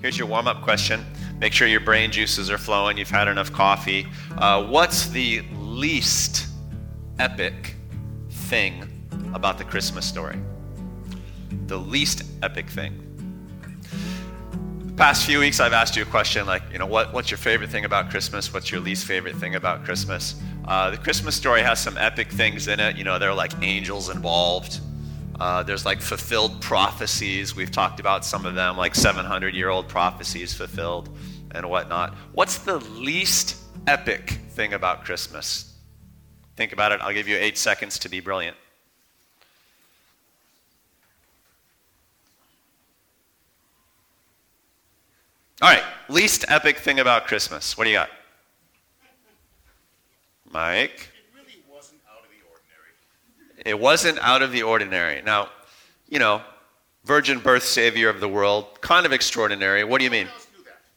Here's 0.00 0.16
your 0.16 0.28
warm 0.28 0.46
up 0.46 0.62
question. 0.62 1.04
Make 1.40 1.52
sure 1.52 1.66
your 1.66 1.80
brain 1.80 2.12
juices 2.12 2.50
are 2.50 2.58
flowing, 2.58 2.98
you've 2.98 3.10
had 3.10 3.26
enough 3.26 3.52
coffee. 3.52 4.06
Uh, 4.36 4.64
what's 4.64 5.08
the 5.08 5.42
least 5.56 6.46
epic 7.18 7.74
thing 8.30 8.84
about 9.34 9.58
the 9.58 9.64
Christmas 9.64 10.06
story? 10.06 10.38
The 11.66 11.78
least 11.78 12.22
epic 12.42 12.68
thing. 12.70 13.04
The 14.86 14.92
past 14.94 15.26
few 15.26 15.40
weeks, 15.40 15.58
I've 15.58 15.72
asked 15.72 15.96
you 15.96 16.02
a 16.02 16.06
question 16.06 16.46
like, 16.46 16.62
you 16.72 16.78
know, 16.78 16.86
what, 16.86 17.12
what's 17.12 17.30
your 17.30 17.38
favorite 17.38 17.70
thing 17.70 17.84
about 17.84 18.08
Christmas? 18.08 18.54
What's 18.54 18.70
your 18.70 18.80
least 18.80 19.04
favorite 19.04 19.34
thing 19.34 19.56
about 19.56 19.84
Christmas? 19.84 20.36
Uh, 20.64 20.90
the 20.90 20.96
Christmas 20.96 21.34
story 21.34 21.62
has 21.62 21.80
some 21.80 21.98
epic 21.98 22.30
things 22.30 22.68
in 22.68 22.78
it. 22.78 22.96
You 22.96 23.02
know, 23.02 23.18
there 23.18 23.30
are 23.30 23.34
like 23.34 23.52
angels 23.62 24.10
involved. 24.10 24.80
Uh, 25.38 25.62
there's 25.62 25.86
like 25.86 26.00
fulfilled 26.00 26.60
prophecies. 26.60 27.54
We've 27.54 27.70
talked 27.70 28.00
about 28.00 28.24
some 28.24 28.44
of 28.44 28.54
them, 28.54 28.76
like 28.76 28.94
700 28.94 29.54
year 29.54 29.68
old 29.68 29.88
prophecies 29.88 30.52
fulfilled 30.52 31.08
and 31.52 31.68
whatnot. 31.68 32.14
What's 32.32 32.58
the 32.58 32.78
least 32.78 33.56
epic 33.86 34.40
thing 34.50 34.74
about 34.74 35.04
Christmas? 35.04 35.74
Think 36.56 36.72
about 36.72 36.92
it. 36.92 37.00
I'll 37.00 37.14
give 37.14 37.28
you 37.28 37.36
eight 37.36 37.56
seconds 37.56 38.00
to 38.00 38.08
be 38.08 38.20
brilliant. 38.20 38.56
All 45.60 45.68
right, 45.68 45.82
least 46.08 46.44
epic 46.48 46.78
thing 46.78 47.00
about 47.00 47.26
Christmas. 47.26 47.76
What 47.76 47.84
do 47.84 47.90
you 47.90 47.96
got? 47.96 48.10
Mike? 50.50 51.10
It 53.64 53.78
wasn't 53.78 54.18
out 54.20 54.42
of 54.42 54.52
the 54.52 54.62
ordinary. 54.62 55.22
Now, 55.22 55.50
you 56.08 56.18
know, 56.18 56.42
virgin 57.04 57.38
birth, 57.38 57.64
savior 57.64 58.08
of 58.08 58.20
the 58.20 58.28
world, 58.28 58.80
kind 58.80 59.06
of 59.06 59.12
extraordinary. 59.12 59.84
What 59.84 59.98
do 59.98 60.04
you 60.04 60.10
mean? 60.10 60.28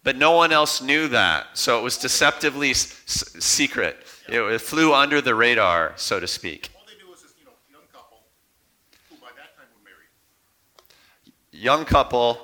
But 0.04 0.18
no 0.18 0.32
one 0.32 0.52
else 0.52 0.82
knew 0.82 1.08
that. 1.10 1.48
So 1.54 1.80
it 1.80 1.84
was 1.84 1.98
deceptively 1.98 2.72
s- 2.72 3.35
secret. 3.40 3.98
It, 4.27 4.40
it, 4.41 4.62
flew 4.62 4.94
under 4.94 5.22
the 5.22 5.35
radar, 5.35 5.94
so 5.96 6.20
to 6.20 6.27
speak. 6.27 6.70
All 6.76 6.82
they 6.88 7.04
knew 7.04 7.12
was 7.12 7.22
this, 7.22 7.34
you 7.40 7.46
know, 7.46 7.52
young 7.70 7.84
couple 7.94 8.24
who 9.10 9.16
by 9.18 9.28
that 9.35 9.55
time 9.55 9.68
were 9.76 9.84
married. 9.84 10.10
Young 11.52 11.85
couple, 11.85 12.40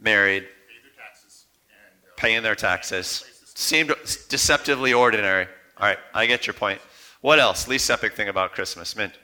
married, 0.00 0.44
their 0.44 1.04
taxes 1.06 1.44
and 1.68 2.10
uh, 2.10 2.14
paying 2.16 2.42
their 2.42 2.54
taxes. 2.54 3.24
Seemed 3.54 3.94
deceptively 4.28 4.94
ordinary. 4.94 5.46
All 5.76 5.86
right, 5.86 5.98
I 6.14 6.26
get 6.26 6.46
your 6.46 6.54
point. 6.54 6.80
What 7.24 7.38
else? 7.38 7.66
Least 7.66 7.88
epic 7.88 8.12
thing 8.12 8.28
about 8.28 8.52
Christmas, 8.52 8.94
Mint. 8.94 9.14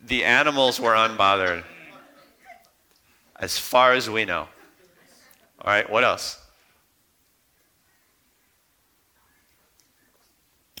The 0.00 0.24
animals 0.24 0.80
were 0.80 0.94
unbothered. 0.94 1.64
As 3.38 3.58
far 3.58 3.92
as 3.92 4.08
we 4.08 4.24
know. 4.24 4.48
All 5.60 5.70
right, 5.70 5.90
what 5.90 6.02
else? 6.02 6.40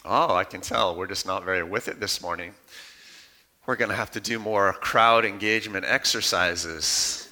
Oh, 0.02 0.34
I 0.34 0.44
can 0.44 0.62
tell. 0.62 0.96
We're 0.96 1.08
just 1.08 1.26
not 1.26 1.44
very 1.44 1.62
with 1.62 1.88
it 1.88 2.00
this 2.00 2.22
morning. 2.22 2.54
We're 3.66 3.76
going 3.76 3.90
to 3.90 3.96
have 3.96 4.12
to 4.12 4.20
do 4.20 4.38
more 4.38 4.72
crowd 4.72 5.26
engagement 5.26 5.84
exercises. 5.86 7.28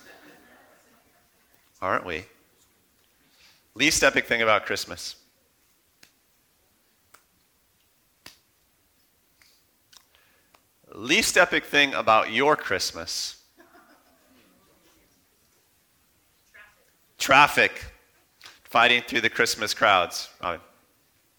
Aren't 1.80 2.04
we? 2.04 2.26
Least 3.74 4.02
epic 4.04 4.26
thing 4.26 4.42
about 4.42 4.66
Christmas. 4.66 5.16
Least 10.96 11.36
epic 11.36 11.64
thing 11.64 11.92
about 11.92 12.30
your 12.30 12.54
Christmas. 12.54 13.42
Traffic. 17.18 17.84
Fighting 18.62 19.02
through 19.02 19.22
the 19.22 19.30
Christmas 19.30 19.74
crowds. 19.74 20.28
Robin. 20.40 20.60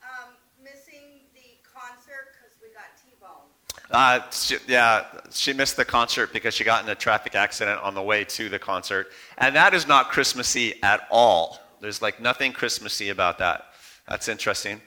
Um, 0.03 0.33
missing 0.61 1.21
the 1.33 1.39
concert 1.73 2.33
because 2.33 2.57
we 2.61 2.67
got 2.73 2.83
T-boned. 3.01 3.89
Uh, 3.91 4.29
she, 4.29 4.57
yeah, 4.67 5.05
she 5.31 5.53
missed 5.53 5.77
the 5.77 5.85
concert 5.85 6.33
because 6.33 6.53
she 6.53 6.65
got 6.65 6.83
in 6.83 6.89
a 6.89 6.95
traffic 6.95 7.33
accident 7.33 7.79
on 7.81 7.93
the 7.93 8.01
way 8.01 8.25
to 8.25 8.49
the 8.49 8.59
concert. 8.59 9.07
And 9.37 9.55
that 9.55 9.73
is 9.73 9.87
not 9.87 10.09
Christmassy 10.09 10.83
at 10.83 11.07
all. 11.09 11.59
There's 11.79 12.01
like 12.01 12.19
nothing 12.19 12.51
Christmassy 12.51 13.07
about 13.07 13.37
that. 13.37 13.67
That's 14.05 14.27
interesting. 14.27 14.81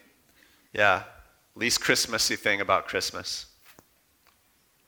Yeah, 0.74 1.04
least 1.54 1.80
Christmassy 1.80 2.36
thing 2.36 2.60
about 2.60 2.86
Christmas. 2.86 3.46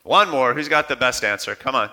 One 0.02 0.30
more. 0.30 0.54
Who's 0.54 0.68
got 0.68 0.88
the 0.88 0.96
best 0.96 1.24
answer? 1.24 1.54
Come 1.54 1.74
on. 1.74 1.90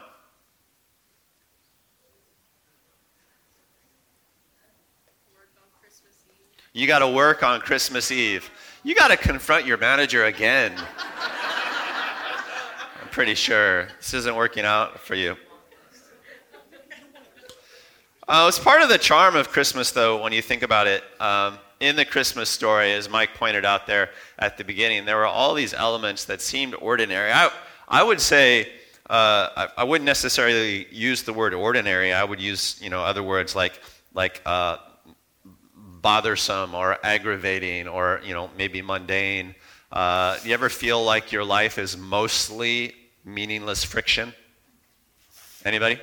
You 6.74 6.86
got 6.86 7.00
to 7.00 7.08
work 7.08 7.42
on 7.42 7.60
Christmas 7.60 8.12
Eve. 8.12 8.50
You 8.84 8.94
got 8.94 9.08
to 9.08 9.18
confront 9.18 9.66
your 9.66 9.78
manager 9.78 10.26
again. 10.26 10.74
I'm 13.02 13.10
pretty 13.10 13.34
sure 13.34 13.88
this 13.98 14.14
isn't 14.14 14.36
working 14.36 14.64
out 14.64 15.00
for 15.00 15.16
you. 15.16 15.36
Uh, 18.28 18.46
it's 18.48 18.60
part 18.60 18.84
of 18.84 18.90
the 18.90 18.98
charm 18.98 19.36
of 19.36 19.50
Christmas, 19.50 19.92
though, 19.92 20.22
when 20.22 20.34
you 20.34 20.42
think 20.42 20.62
about 20.62 20.86
it. 20.86 21.04
Um, 21.20 21.58
in 21.80 21.96
the 21.96 22.06
Christmas 22.06 22.50
story, 22.50 22.94
as 22.94 23.10
Mike 23.10 23.34
pointed 23.34 23.66
out 23.66 23.88
there 23.88 24.12
at 24.38 24.58
the 24.58 24.64
beginning, 24.64 25.06
there 25.06 25.18
were 25.18 25.26
all 25.26 25.54
these 25.54 25.74
elements 25.74 26.26
that 26.26 26.42
seemed 26.42 26.76
ordinary. 26.76 27.32
I, 27.32 27.50
I 27.88 28.04
would 28.04 28.20
say, 28.20 28.64
uh, 29.10 29.50
I, 29.56 29.68
I, 29.78 29.84
wouldn't 29.86 30.06
necessarily 30.06 30.88
use 30.92 31.24
the 31.24 31.32
word 31.32 31.54
ordinary. 31.54 32.12
I 32.12 32.22
would 32.22 32.42
use, 32.42 32.78
you 32.82 32.90
know, 32.90 33.02
other 33.02 33.24
words 33.24 33.56
like, 33.56 33.80
like 34.14 34.42
uh, 34.46 34.78
bothersome 35.74 36.76
or 36.76 36.98
aggravating 37.06 37.88
or, 37.88 38.20
you 38.26 38.34
know, 38.34 38.50
maybe 38.58 38.82
mundane. 38.82 39.56
Uh, 39.90 40.38
you 40.44 40.54
ever 40.54 40.68
feel 40.68 41.02
like 41.02 41.32
your 41.32 41.46
life 41.46 41.78
is 41.78 41.96
mostly 41.96 42.94
meaningless 43.24 43.86
friction? 43.86 44.34
Anybody? 45.64 45.98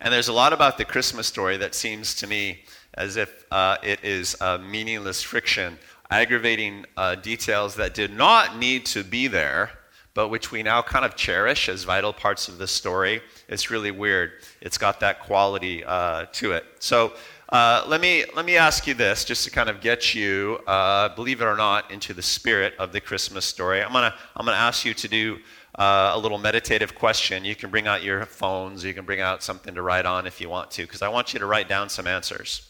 And 0.00 0.12
there's 0.12 0.28
a 0.28 0.32
lot 0.32 0.52
about 0.52 0.78
the 0.78 0.84
Christmas 0.84 1.28
story 1.28 1.56
that 1.58 1.76
seems 1.76 2.16
to 2.16 2.26
me 2.26 2.64
as 2.94 3.16
if 3.16 3.44
uh, 3.52 3.76
it 3.84 4.02
is 4.02 4.36
meaningless 4.40 5.22
friction, 5.22 5.78
aggravating 6.10 6.86
uh, 6.96 7.14
details 7.14 7.76
that 7.76 7.94
did 7.94 8.12
not 8.12 8.58
need 8.58 8.84
to 8.86 9.04
be 9.04 9.28
there, 9.28 9.77
but 10.18 10.30
which 10.30 10.50
we 10.50 10.64
now 10.64 10.82
kind 10.82 11.04
of 11.04 11.14
cherish 11.14 11.68
as 11.68 11.84
vital 11.84 12.12
parts 12.12 12.48
of 12.48 12.58
the 12.58 12.66
story. 12.66 13.22
It's 13.48 13.70
really 13.70 13.92
weird. 13.92 14.32
It's 14.60 14.76
got 14.76 14.98
that 14.98 15.20
quality 15.20 15.84
uh, 15.84 16.26
to 16.32 16.50
it. 16.54 16.64
So 16.80 17.12
uh, 17.50 17.84
let 17.86 18.00
me 18.00 18.24
let 18.34 18.44
me 18.44 18.56
ask 18.56 18.88
you 18.88 18.94
this, 18.94 19.24
just 19.24 19.44
to 19.44 19.50
kind 19.52 19.70
of 19.70 19.80
get 19.80 20.16
you, 20.16 20.58
uh, 20.66 21.10
believe 21.10 21.40
it 21.40 21.44
or 21.44 21.54
not, 21.56 21.92
into 21.92 22.14
the 22.14 22.22
spirit 22.22 22.74
of 22.80 22.90
the 22.90 23.00
Christmas 23.00 23.44
story. 23.44 23.80
I'm 23.80 23.92
gonna 23.92 24.12
I'm 24.34 24.44
gonna 24.44 24.56
ask 24.56 24.84
you 24.84 24.92
to 24.92 25.06
do 25.06 25.38
uh, 25.76 26.10
a 26.12 26.18
little 26.18 26.38
meditative 26.38 26.96
question. 26.96 27.44
You 27.44 27.54
can 27.54 27.70
bring 27.70 27.86
out 27.86 28.02
your 28.02 28.26
phones, 28.26 28.84
you 28.84 28.94
can 28.94 29.04
bring 29.04 29.20
out 29.20 29.44
something 29.44 29.72
to 29.76 29.82
write 29.82 30.04
on 30.04 30.26
if 30.26 30.40
you 30.40 30.48
want 30.48 30.72
to, 30.72 30.82
because 30.82 31.00
I 31.00 31.08
want 31.08 31.32
you 31.32 31.38
to 31.38 31.46
write 31.46 31.68
down 31.68 31.88
some 31.88 32.08
answers. 32.08 32.68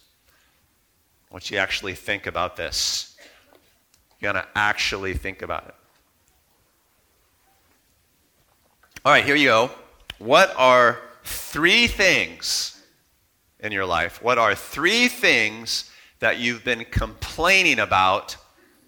I 1.30 1.34
want 1.34 1.50
you 1.50 1.56
to 1.56 1.62
actually 1.62 1.94
think 1.94 2.26
about 2.26 2.56
this. 2.56 3.16
You're 4.20 4.34
going 4.34 4.44
to 4.44 4.50
actually 4.54 5.14
think 5.14 5.40
about 5.40 5.64
it. 5.68 5.74
All 9.04 9.12
right, 9.12 9.24
here 9.24 9.36
you 9.36 9.46
go. 9.46 9.70
What 10.18 10.52
are 10.56 10.98
three 11.22 11.86
things 11.86 12.82
in 13.60 13.70
your 13.70 13.86
life? 13.86 14.20
What 14.22 14.38
are 14.38 14.56
three 14.56 15.06
things 15.06 15.88
that 16.18 16.38
you've 16.38 16.64
been 16.64 16.84
complaining 16.84 17.78
about 17.78 18.36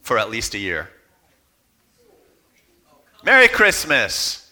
for 0.02 0.18
at 0.18 0.28
least 0.28 0.54
a 0.54 0.58
year? 0.58 0.90
Merry 3.22 3.46
Christmas. 3.46 4.50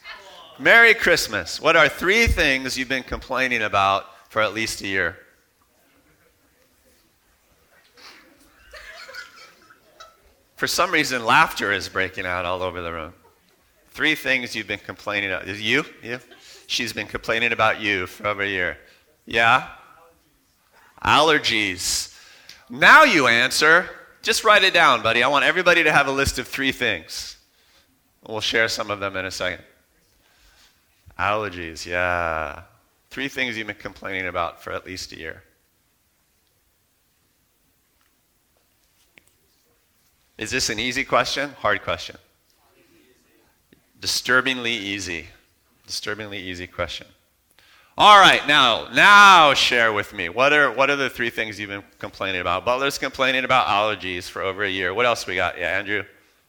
Merry 0.60 0.94
Christmas. 0.94 1.60
What 1.60 1.74
are 1.74 1.88
three 1.88 2.28
things 2.28 2.78
you've 2.78 2.88
been 2.88 3.02
complaining 3.02 3.62
about 3.62 4.04
for 4.30 4.41
at 4.42 4.54
least 4.54 4.80
a 4.83 4.86
year? 4.86 5.16
For 10.54 10.68
some 10.68 10.92
reason, 10.92 11.24
laughter 11.24 11.72
is 11.72 11.88
breaking 11.88 12.27
out 12.27 12.44
all 12.44 12.62
over 12.62 12.80
the 12.80 12.92
room. 12.92 13.15
Three 13.98 14.15
things 14.15 14.54
you've 14.54 14.68
been 14.68 14.78
complaining 14.78 15.33
about. 15.33 15.48
Is 15.48 15.60
you? 15.60 15.84
You? 16.04 16.21
She's 16.68 16.92
been 16.92 17.09
complaining 17.09 17.53
about 17.53 17.80
you 17.80 18.06
for 18.06 18.28
over 18.28 18.42
a 18.42 18.47
year. 18.47 18.78
Yeah? 19.27 19.71
Allergies. 21.04 22.16
Now 22.71 23.03
you 23.03 23.27
answer. 23.27 23.91
Just 24.22 24.45
write 24.45 24.62
it 24.62 24.72
down, 24.72 25.03
buddy. 25.03 25.24
I 25.24 25.27
want 25.27 25.45
everybody 25.45 25.83
to 25.83 25.91
have 25.91 26.06
a 26.06 26.12
list 26.12 26.39
of 26.39 26.47
three 26.47 26.71
things. 26.71 27.39
We'll 28.24 28.41
share 28.41 28.68
some 28.68 28.92
of 28.92 29.00
them 29.00 29.16
in 29.16 29.24
a 29.24 29.33
second. 29.33 29.65
Allergies, 31.18 31.84
yeah. 31.84 32.62
Three 33.10 33.27
things 33.27 33.59
you've 33.59 33.66
been 33.66 33.74
complaining 33.74 34.28
about 34.28 34.62
for 34.62 34.72
at 34.72 34.86
least 34.86 35.10
a 35.10 35.18
year. 35.18 35.42
Is 40.39 40.53
this 40.53 40.71
an 40.71 40.78
easy 40.78 41.03
question? 41.03 41.50
Hard 41.59 41.83
question? 41.83 42.16
Disturbingly 44.00 44.72
easy. 44.72 45.27
Disturbingly 45.86 46.39
easy 46.39 46.66
question. 46.66 47.06
All 47.97 48.21
right, 48.21 48.47
now, 48.47 48.89
now 48.92 49.54
share 49.54 49.92
with 49.92 50.15
me. 50.15 50.28
What 50.28 50.53
are, 50.53 50.71
what 50.71 50.89
are 50.89 50.95
the 50.95 51.10
three 51.10 51.30
things 51.30 51.59
you've 51.59 51.71
been 51.71 51.83
complaining 51.98 52.41
about? 52.41 52.65
Butler's 52.65 52.97
complaining 52.97 53.45
about 53.45 53.66
allergies 53.66 54.30
for 54.30 54.41
over 54.41 54.62
a 54.62 54.68
year. 54.71 54.95
What 54.95 55.04
else 55.04 55.27
we 55.27 55.34
got? 55.34 55.59
Yeah, 55.59 55.77
Andrew? 55.77 56.04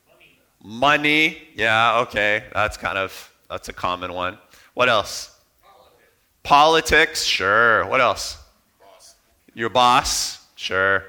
Money. 0.08 0.38
Money. 0.64 1.48
Yeah, 1.56 2.02
okay. 2.02 2.44
That's 2.54 2.78
kind 2.78 3.00
of, 3.00 3.34
that's 3.50 3.68
a 3.68 3.74
common 3.74 4.14
one. 4.14 4.38
What 4.76 4.90
else? 4.90 5.36
Politics. 5.64 6.04
Politics. 6.44 7.24
Sure. 7.24 7.88
What 7.88 8.00
else? 8.00 8.38
Boss. 8.80 9.16
Your 9.56 9.70
boss. 9.70 10.46
Sure. 10.56 11.04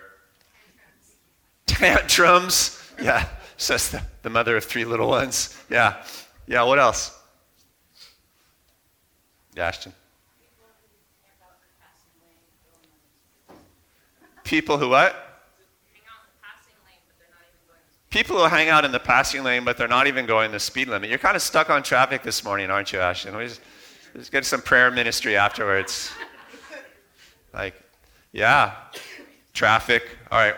Tantrums. 1.66 2.82
Yeah, 3.02 3.28
says 3.58 3.90
the, 3.90 4.02
the 4.22 4.30
mother 4.30 4.56
of 4.56 4.64
three 4.64 4.86
little 4.86 5.08
ones. 5.08 5.54
Yeah. 5.68 6.02
Yeah, 6.50 6.64
what 6.64 6.80
else? 6.80 7.16
Ashton. 9.56 9.92
People 14.42 14.76
who 14.76 14.88
what? 14.88 15.14
People 18.10 18.36
who 18.36 18.46
hang 18.46 18.68
out 18.68 18.84
in 18.84 18.90
the 18.90 18.98
passing 18.98 19.44
lane, 19.44 19.64
but 19.64 19.76
they're 19.76 19.86
not 19.86 20.08
even 20.08 20.26
going 20.26 20.50
the 20.50 20.58
speed 20.58 20.88
limit. 20.88 21.08
You're 21.08 21.20
kind 21.20 21.36
of 21.36 21.42
stuck 21.42 21.70
on 21.70 21.84
traffic 21.84 22.24
this 22.24 22.42
morning, 22.42 22.68
aren't 22.68 22.92
you, 22.92 22.98
Ashton? 22.98 23.36
We 23.36 23.44
just, 23.44 23.60
just 24.16 24.32
get 24.32 24.44
some 24.44 24.60
prayer 24.60 24.90
ministry 24.90 25.36
afterwards. 25.36 26.10
Like, 27.54 27.80
yeah, 28.32 28.74
traffic. 29.52 30.02
All 30.32 30.40
right, 30.40 30.56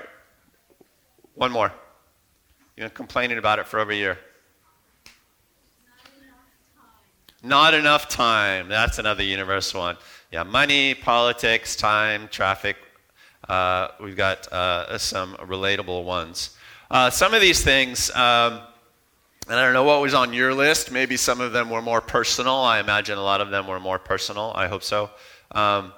one 1.34 1.52
more. 1.52 1.70
You've 2.78 2.88
been 2.88 2.96
complaining 2.96 3.36
about 3.36 3.58
it 3.58 3.66
for 3.66 3.78
over 3.78 3.90
a 3.90 3.94
year. 3.94 4.18
Not 7.44 7.74
enough 7.74 8.08
time. 8.08 8.68
That's 8.68 8.98
another 8.98 9.24
universal 9.24 9.80
one. 9.80 9.96
Yeah, 10.30 10.44
money, 10.44 10.94
politics, 10.94 11.74
time, 11.74 12.28
traffic. 12.28 12.76
Uh, 13.48 13.88
we've 14.00 14.16
got 14.16 14.46
uh, 14.52 14.96
some 14.96 15.34
relatable 15.34 16.04
ones. 16.04 16.56
Uh, 16.88 17.10
some 17.10 17.34
of 17.34 17.40
these 17.40 17.60
things, 17.64 18.10
um, 18.12 18.60
and 19.48 19.58
I 19.58 19.64
don't 19.64 19.72
know 19.72 19.82
what 19.82 20.00
was 20.00 20.14
on 20.14 20.32
your 20.32 20.54
list. 20.54 20.92
Maybe 20.92 21.16
some 21.16 21.40
of 21.40 21.52
them 21.52 21.68
were 21.68 21.82
more 21.82 22.00
personal. 22.00 22.54
I 22.54 22.78
imagine 22.78 23.18
a 23.18 23.22
lot 23.22 23.40
of 23.40 23.50
them 23.50 23.66
were 23.66 23.80
more 23.80 23.98
personal. 23.98 24.52
I 24.54 24.68
hope 24.68 24.84
so. 24.84 25.10
Um, 25.50 25.92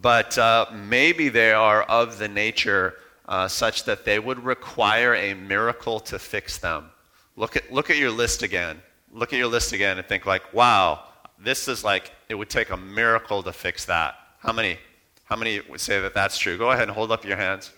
but 0.00 0.38
uh, 0.38 0.64
maybe 0.72 1.28
they 1.28 1.52
are 1.52 1.82
of 1.82 2.16
the 2.16 2.28
nature 2.28 2.94
uh, 3.28 3.48
such 3.48 3.84
that 3.84 4.06
they 4.06 4.18
would 4.18 4.42
require 4.42 5.14
a 5.14 5.34
miracle 5.34 6.00
to 6.00 6.18
fix 6.18 6.56
them. 6.56 6.90
Look 7.36 7.56
at, 7.56 7.70
look 7.70 7.90
at 7.90 7.98
your 7.98 8.10
list 8.10 8.42
again. 8.42 8.80
Look 9.12 9.32
at 9.32 9.38
your 9.38 9.48
list 9.48 9.72
again 9.72 9.98
and 9.98 10.06
think 10.06 10.26
like, 10.26 10.52
wow, 10.52 11.04
this 11.38 11.68
is 11.68 11.82
like, 11.82 12.12
it 12.28 12.34
would 12.34 12.50
take 12.50 12.70
a 12.70 12.76
miracle 12.76 13.42
to 13.42 13.52
fix 13.52 13.84
that. 13.86 14.14
How 14.38 14.52
many? 14.52 14.78
How 15.24 15.36
many 15.36 15.60
would 15.60 15.80
say 15.80 16.00
that 16.00 16.14
that's 16.14 16.38
true? 16.38 16.58
Go 16.58 16.70
ahead 16.70 16.84
and 16.84 16.92
hold 16.92 17.12
up 17.12 17.24
your 17.24 17.36
hands. 17.36 17.72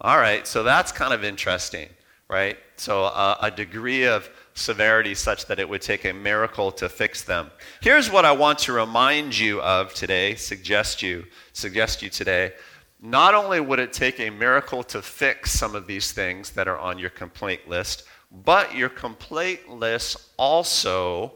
All 0.00 0.18
right, 0.18 0.46
so 0.46 0.62
that's 0.62 0.92
kind 0.92 1.14
of 1.14 1.24
interesting, 1.24 1.88
right? 2.28 2.58
So 2.76 3.04
uh, 3.04 3.36
a 3.40 3.50
degree 3.50 4.06
of 4.06 4.28
severity 4.54 5.14
such 5.14 5.46
that 5.46 5.58
it 5.58 5.68
would 5.68 5.82
take 5.82 6.04
a 6.04 6.12
miracle 6.12 6.70
to 6.72 6.88
fix 6.88 7.22
them. 7.22 7.50
Here's 7.80 8.10
what 8.10 8.24
I 8.24 8.32
want 8.32 8.58
to 8.60 8.72
remind 8.72 9.36
you 9.38 9.60
of 9.62 9.94
today, 9.94 10.34
suggest 10.34 11.02
you, 11.02 11.24
suggest 11.52 12.02
you 12.02 12.10
today. 12.10 12.52
Not 13.00 13.34
only 13.34 13.60
would 13.60 13.78
it 13.78 13.92
take 13.92 14.18
a 14.20 14.30
miracle 14.30 14.82
to 14.84 15.02
fix 15.02 15.52
some 15.52 15.74
of 15.74 15.86
these 15.86 16.12
things 16.12 16.50
that 16.52 16.68
are 16.68 16.78
on 16.78 16.98
your 16.98 17.10
complaint 17.10 17.68
list, 17.68 18.04
but 18.30 18.74
your 18.74 18.88
complaint 18.88 19.68
list 19.68 20.16
also 20.36 21.32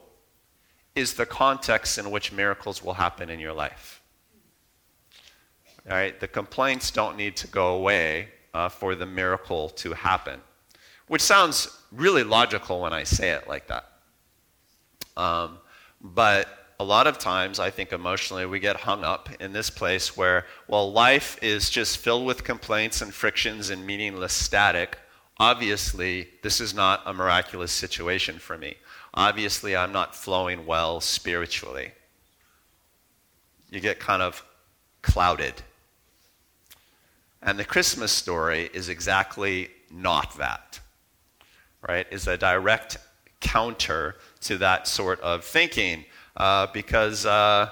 is 0.95 1.15
the 1.15 1.27
context 1.27 1.99
in 1.99 2.11
which 2.11 2.33
miracles 2.33 2.83
will 2.83 2.95
happen 2.95 3.31
in 3.31 3.39
your 3.39 3.53
life. 3.53 4.03
All 5.89 5.97
right, 5.97 6.19
the 6.19 6.29
complaints 6.29 6.91
don't 6.91 7.17
need 7.17 7.37
to 7.37 7.47
go 7.47 7.75
away 7.75 8.29
uh, 8.53 8.69
for 8.69 8.95
the 8.95 9.07
miracle 9.07 9.71
to 9.71 9.93
happen, 9.93 10.41
which 11.09 11.23
sounds 11.23 11.81
really 11.93 12.23
logical 12.23 12.81
when 12.81 12.93
I 12.93 13.05
say 13.05 13.31
it 13.31 13.49
like 13.49 13.69
that. 13.69 13.87
Um, 15.17 15.59
but 16.01 16.49
a 16.79 16.85
lot 16.85 17.07
of 17.07 17.19
times, 17.19 17.61
I 17.61 17.71
think 17.71 17.93
emotionally, 17.93 18.47
we 18.47 18.59
get 18.59 18.77
hung 18.77 19.05
up 19.05 19.29
in 19.41 19.53
this 19.53 19.69
place 19.69 20.17
where, 20.17 20.47
well, 20.67 20.91
life 20.91 21.39
is 21.43 21.69
just 21.69 21.99
filled 21.99 22.25
with 22.25 22.43
complaints 22.43 23.03
and 23.03 23.13
frictions 23.13 23.71
and 23.71 23.87
meaningless 23.87 24.33
static. 24.33 24.99
Obviously, 25.41 26.29
this 26.43 26.61
is 26.61 26.75
not 26.75 27.01
a 27.07 27.15
miraculous 27.15 27.73
situation 27.73 28.39
for 28.39 28.59
me. 28.59 28.75
Obviously, 29.15 29.75
I'm 29.75 29.91
not 29.91 30.15
flowing 30.15 30.67
well 30.67 31.01
spiritually. 31.01 31.93
You 33.71 33.81
get 33.81 33.99
kind 33.99 34.21
of 34.21 34.45
clouded. 35.01 35.55
And 37.41 37.59
the 37.59 37.65
Christmas 37.65 38.13
story 38.13 38.69
is 38.75 38.91
exactly 38.91 39.71
not 39.91 40.37
that, 40.37 40.79
right? 41.89 42.07
Is 42.11 42.27
a 42.27 42.37
direct 42.37 42.99
counter 43.41 44.17
to 44.43 44.59
that 44.59 44.87
sort 44.87 45.21
of 45.21 45.43
thinking 45.43 46.05
uh, 46.37 46.67
because 46.67 47.25
uh, 47.25 47.71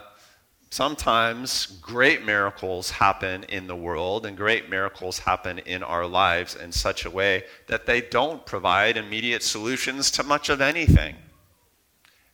sometimes 0.70 1.66
great 1.80 2.24
miracles 2.24 2.90
happen 2.90 3.44
in 3.44 3.66
the 3.66 3.76
world 3.76 4.26
and 4.26 4.36
great 4.36 4.68
miracles 4.68 5.20
happen 5.20 5.58
in 5.60 5.82
our 5.82 6.06
lives 6.06 6.54
in 6.54 6.72
such 6.72 7.04
a 7.04 7.10
way 7.10 7.44
that 7.66 7.86
they 7.86 8.00
don't 8.00 8.44
provide 8.44 8.96
immediate 8.96 9.42
solutions 9.42 10.10
to 10.10 10.22
much 10.22 10.48
of 10.48 10.60
anything. 10.60 11.16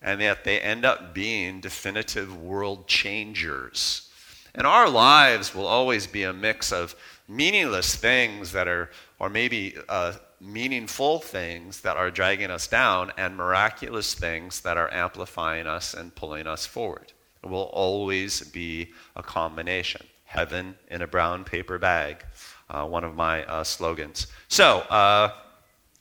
And 0.03 0.21
yet 0.21 0.45
they 0.45 0.61
end 0.61 0.85
up 0.85 1.15
being 1.15 1.61
definitive 1.61 2.37
world 2.37 2.87
changers. 2.87 4.11
And 4.55 4.67
our 4.67 4.89
lives 4.89 5.55
will 5.55 5.67
always 5.67 6.07
be 6.07 6.25
a 6.25 6.33
mix 6.33 6.73
of 6.73 6.95
meaningless 7.27 7.97
things 7.97 8.53
that 8.53 8.69
are, 8.69 8.91
or 9.19 9.31
maybe 9.31 9.77
uh, 9.89 10.13
meaningful 10.41 11.21
things 11.21 11.81
that 11.81 11.97
are 11.97 12.11
dragging 12.11 12.51
us 12.51 12.67
down, 12.67 13.13
and 13.17 13.37
miraculous 13.37 14.15
things 14.15 14.61
that 14.61 14.77
are 14.77 14.93
amplifying 14.93 15.67
us 15.67 15.95
and 15.95 16.15
pulling 16.15 16.47
us 16.47 16.67
forward. 16.67 17.13
It 17.45 17.51
will 17.51 17.71
always 17.75 18.41
be 18.41 18.93
a 19.17 19.23
combination. 19.23 20.07
Heaven 20.25 20.77
in 20.91 21.03
a 21.03 21.07
brown 21.07 21.45
paper 21.45 21.79
bag, 21.79 22.25
uh, 22.71 22.87
one 22.87 23.05
of 23.05 23.15
my 23.15 23.45
uh, 23.45 23.63
slogans. 23.63 24.29
So, 24.49 24.79
uh, 24.79 25.33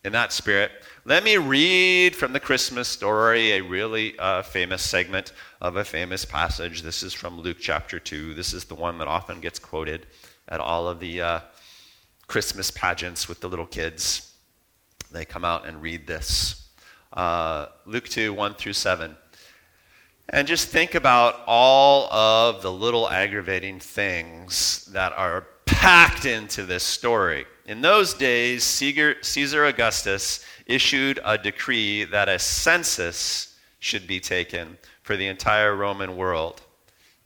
in 0.05 0.13
that 0.13 0.31
spirit, 0.31 0.71
let 1.05 1.23
me 1.23 1.37
read 1.37 2.15
from 2.15 2.31
the 2.31 2.39
Christmas 2.39 2.87
story 2.87 3.51
a 3.51 3.61
really 3.61 4.17
uh, 4.17 4.41
famous 4.41 4.81
segment 4.81 5.33
of 5.61 5.75
a 5.75 5.83
famous 5.83 6.23
passage. 6.23 6.81
This 6.81 7.03
is 7.03 7.13
from 7.13 7.39
Luke 7.39 7.57
chapter 7.59 7.99
2. 7.99 8.33
This 8.33 8.53
is 8.53 8.63
the 8.63 8.75
one 8.75 8.97
that 8.99 9.07
often 9.09 9.41
gets 9.41 9.59
quoted 9.59 10.07
at 10.47 10.61
all 10.61 10.87
of 10.87 10.99
the 10.99 11.21
uh, 11.21 11.39
Christmas 12.27 12.71
pageants 12.71 13.27
with 13.27 13.41
the 13.41 13.49
little 13.49 13.65
kids. 13.65 14.33
They 15.11 15.25
come 15.25 15.43
out 15.43 15.65
and 15.65 15.81
read 15.81 16.07
this. 16.07 16.69
Uh, 17.11 17.67
Luke 17.85 18.07
2, 18.07 18.33
1 18.33 18.55
through 18.55 18.73
7. 18.73 19.17
And 20.29 20.47
just 20.47 20.69
think 20.69 20.95
about 20.95 21.41
all 21.45 22.11
of 22.11 22.61
the 22.61 22.71
little 22.71 23.09
aggravating 23.09 23.79
things 23.79 24.85
that 24.93 25.13
are 25.13 25.47
packed 25.65 26.25
into 26.25 26.65
this 26.65 26.83
story. 26.83 27.45
In 27.65 27.81
those 27.81 28.13
days, 28.13 28.63
Caesar 28.63 29.65
Augustus 29.65 30.45
issued 30.65 31.19
a 31.25 31.37
decree 31.37 32.05
that 32.05 32.29
a 32.29 32.39
census 32.39 33.57
should 33.79 34.07
be 34.07 34.19
taken 34.19 34.77
for 35.01 35.17
the 35.17 35.27
entire 35.27 35.75
Roman 35.75 36.15
world. 36.15 36.61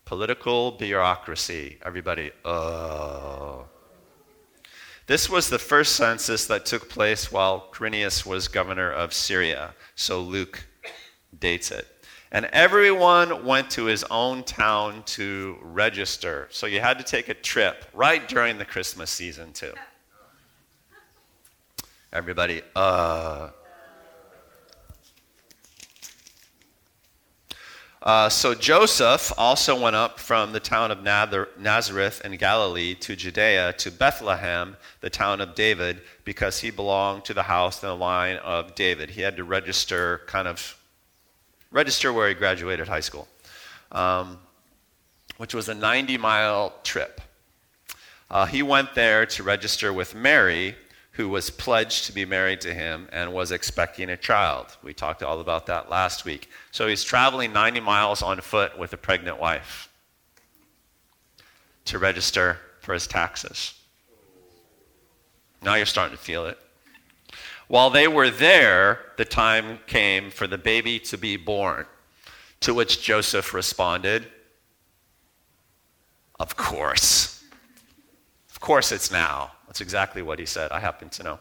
Political 0.05 0.71
bureaucracy. 0.71 1.77
Everybody, 1.83 2.31
oh. 2.45 3.65
This 5.05 5.29
was 5.29 5.49
the 5.49 5.59
first 5.59 5.95
census 5.95 6.47
that 6.47 6.65
took 6.65 6.89
place 6.89 7.31
while 7.31 7.69
Quirinius 7.71 8.25
was 8.25 8.47
governor 8.47 8.91
of 8.91 9.13
Syria. 9.13 9.75
So 9.95 10.19
Luke 10.21 10.65
dates 11.39 11.71
it. 11.71 11.87
And 12.31 12.45
everyone 12.51 13.45
went 13.45 13.69
to 13.71 13.85
his 13.85 14.03
own 14.05 14.43
town 14.43 15.03
to 15.07 15.57
register. 15.61 16.47
So 16.51 16.67
you 16.67 16.81
had 16.81 16.97
to 16.97 17.03
take 17.03 17.29
a 17.29 17.33
trip 17.33 17.85
right 17.93 18.27
during 18.27 18.57
the 18.57 18.65
Christmas 18.65 19.09
season, 19.09 19.53
too. 19.53 19.73
Everybody, 22.11 22.61
uh. 22.75 23.49
Uh, 28.01 28.29
so 28.29 28.53
Joseph 28.53 29.33
also 29.37 29.81
went 29.81 29.95
up 29.95 30.19
from 30.19 30.53
the 30.53 30.59
town 30.59 30.91
of 30.91 31.03
Nazareth 31.03 32.21
in 32.23 32.37
Galilee 32.37 32.95
to 32.95 33.15
Judea 33.15 33.73
to 33.73 33.91
Bethlehem, 33.91 34.77
the 35.01 35.09
town 35.09 35.41
of 35.41 35.55
David, 35.55 36.01
because 36.23 36.59
he 36.59 36.71
belonged 36.71 37.25
to 37.25 37.33
the 37.33 37.43
house 37.43 37.83
and 37.83 37.89
the 37.89 37.95
line 37.95 38.37
of 38.37 38.75
David. 38.75 39.09
He 39.09 39.21
had 39.21 39.35
to 39.37 39.43
register, 39.43 40.21
kind 40.27 40.47
of, 40.47 40.77
register 41.71 42.13
where 42.13 42.29
he 42.29 42.33
graduated 42.33 42.87
high 42.87 43.01
school, 43.01 43.27
um, 43.91 44.39
which 45.37 45.53
was 45.53 45.69
a 45.69 45.73
90 45.73 46.17
mile 46.17 46.73
trip. 46.83 47.21
Uh, 48.29 48.45
he 48.45 48.61
went 48.61 48.93
there 48.93 49.25
to 49.25 49.43
register 49.43 49.93
with 49.93 50.13
Mary, 50.13 50.75
who 51.11 51.29
was 51.29 51.49
pledged 51.49 52.05
to 52.05 52.11
be 52.11 52.25
married 52.25 52.61
to 52.61 52.73
him 52.73 53.07
and 53.11 53.33
was 53.33 53.51
expecting 53.51 54.09
a 54.09 54.17
child. 54.17 54.77
We 54.83 54.93
talked 54.93 55.23
all 55.23 55.39
about 55.39 55.65
that 55.67 55.89
last 55.89 56.25
week. 56.25 56.49
So 56.71 56.87
he's 56.87 57.03
traveling 57.03 57.53
90 57.53 57.79
miles 57.79 58.21
on 58.21 58.39
foot 58.41 58.77
with 58.77 58.93
a 58.93 58.97
pregnant 58.97 59.39
wife 59.39 59.89
to 61.85 61.97
register 61.97 62.59
for 62.81 62.93
his 62.93 63.07
taxes. 63.07 63.73
Now 65.61 65.75
you're 65.75 65.85
starting 65.85 66.15
to 66.15 66.23
feel 66.23 66.45
it. 66.45 66.59
While 67.67 67.89
they 67.89 68.07
were 68.07 68.29
there, 68.29 68.99
the 69.17 69.25
time 69.25 69.79
came 69.87 70.31
for 70.31 70.47
the 70.47 70.57
baby 70.57 70.99
to 70.99 71.17
be 71.17 71.35
born, 71.35 71.85
to 72.61 72.73
which 72.73 73.01
Joseph 73.01 73.53
responded, 73.53 74.27
Of 76.39 76.55
course. 76.55 77.43
Of 78.49 78.59
course 78.61 78.91
it's 78.91 79.11
now. 79.11 79.51
That's 79.67 79.81
exactly 79.81 80.21
what 80.21 80.39
he 80.39 80.45
said. 80.45 80.71
I 80.71 80.79
happen 80.79 81.09
to 81.09 81.23
know. 81.23 81.39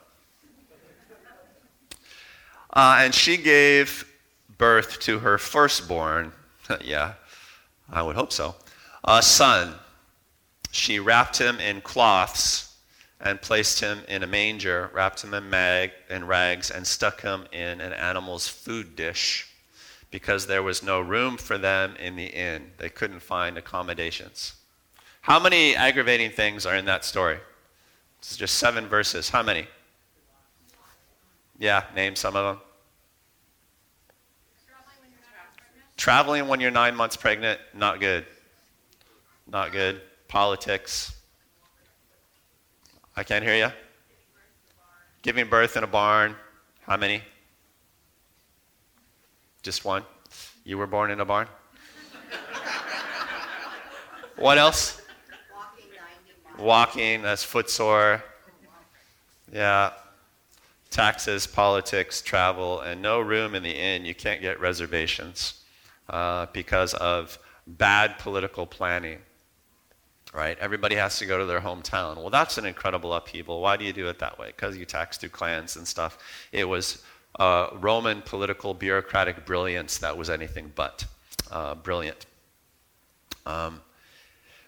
Uh, 2.73 2.99
and 3.01 3.15
she 3.15 3.37
gave 3.37 4.05
birth 4.59 4.99
to 5.01 5.21
her 5.21 5.39
firstborn. 5.39 6.33
yeah, 6.85 7.15
I 7.91 8.03
would 8.03 8.17
hope 8.17 8.33
so. 8.33 8.57
A 9.05 9.23
son. 9.23 9.75
She 10.73 10.99
wrapped 10.99 11.39
him 11.39 11.59
in 11.61 11.81
cloths 11.81 12.66
and 13.21 13.41
placed 13.41 13.81
him 13.81 14.01
in 14.09 14.23
a 14.23 14.27
manger, 14.27 14.91
wrapped 14.93 15.25
him 15.25 15.35
in, 15.35 15.49
mag, 15.49 15.93
in 16.11 16.27
rags, 16.27 16.71
and 16.71 16.87
stuck 16.87 17.23
him 17.23 17.47
in 17.53 17.81
an 17.81 17.93
animal's 17.93 18.47
food 18.47 18.95
dish 18.95 19.49
because 20.11 20.47
there 20.47 20.63
was 20.63 20.83
no 20.83 21.01
room 21.01 21.37
for 21.37 21.59
them 21.59 21.97
in 21.97 22.17
the 22.17 22.27
inn. 22.27 22.71
They 22.79 22.89
couldn't 22.89 23.21
find 23.21 23.59
accommodations. 23.59 24.55
How 25.23 25.41
many 25.41 25.75
aggravating 25.75 26.31
things 26.31 26.67
are 26.67 26.77
in 26.77 26.85
that 26.85 27.05
story? 27.05 27.39
It's 28.19 28.37
just 28.37 28.57
seven 28.57 28.87
verses. 28.87 29.31
How 29.31 29.43
many? 29.43 29.67
Yeah, 31.59 31.85
name 31.95 32.17
some 32.17 32.37
of 32.37 32.45
them. 32.45 32.63
Traveling 35.97 36.47
when 36.47 36.61
you're 36.61 36.71
nine 36.71 36.95
months 36.95 37.17
pregnant, 37.17 37.59
not 37.75 38.01
good. 38.01 38.27
Not 39.51 39.73
good. 39.73 40.03
Politics. 40.29 41.16
I 43.19 43.25
can't 43.25 43.43
hear 43.43 43.57
you. 43.57 43.73
Giving 45.23 45.49
birth 45.49 45.77
in 45.77 45.85
a 45.85 45.87
barn. 45.87 46.37
How 46.83 46.99
many? 46.99 47.23
Just 49.63 49.87
one? 49.87 50.03
You 50.65 50.77
were 50.77 50.87
born 50.87 51.11
in 51.11 51.21
a 51.21 51.25
barn? 51.25 51.49
what 54.37 54.59
else? 54.59 55.01
Walking 55.51 55.87
90 55.87 56.59
miles. 56.59 56.63
Walking, 56.63 57.23
that's 57.23 57.43
footsore. 57.43 58.23
Yeah. 59.51 59.93
Taxes, 60.91 61.47
politics, 61.47 62.21
travel, 62.21 62.81
and 62.81 63.01
no 63.01 63.21
room 63.21 63.55
in 63.55 63.63
the 63.63 63.71
inn. 63.75 64.05
You 64.05 64.15
can't 64.15 64.43
get 64.43 64.61
reservations 64.61 65.65
uh, 66.11 66.47
because 66.53 66.93
of 66.95 67.39
bad 67.67 68.19
political 68.19 68.67
planning. 68.67 69.21
Right? 70.37 70.59
Everybody 70.59 70.97
has 70.97 71.19
to 71.21 71.25
go 71.25 71.39
to 71.39 71.47
their 71.47 71.61
hometown. 71.61 72.17
Well, 72.17 72.29
that's 72.29 72.59
an 72.59 72.67
incredible 72.67 73.15
upheaval. 73.15 73.63
Why 73.63 73.79
do 73.79 73.87
you 73.87 73.95
do 73.95 74.07
it 74.09 74.19
that 74.19 74.39
way? 74.39 74.49
Because 74.49 74.77
you 74.77 74.85
tax 74.85 75.17
through 75.17 75.31
clans 75.31 75.77
and 75.77 75.89
stuff. 75.89 76.19
It 76.53 76.69
was 76.69 77.03
uh, 77.41 77.69
Roman 77.73 78.21
political 78.21 78.75
bureaucratic 78.75 79.47
brilliance 79.47 79.97
that 79.99 80.19
was 80.19 80.29
anything 80.29 80.73
but 80.75 81.07
uh, 81.51 81.75
brilliant. 81.77 82.27
Um, 83.47 83.81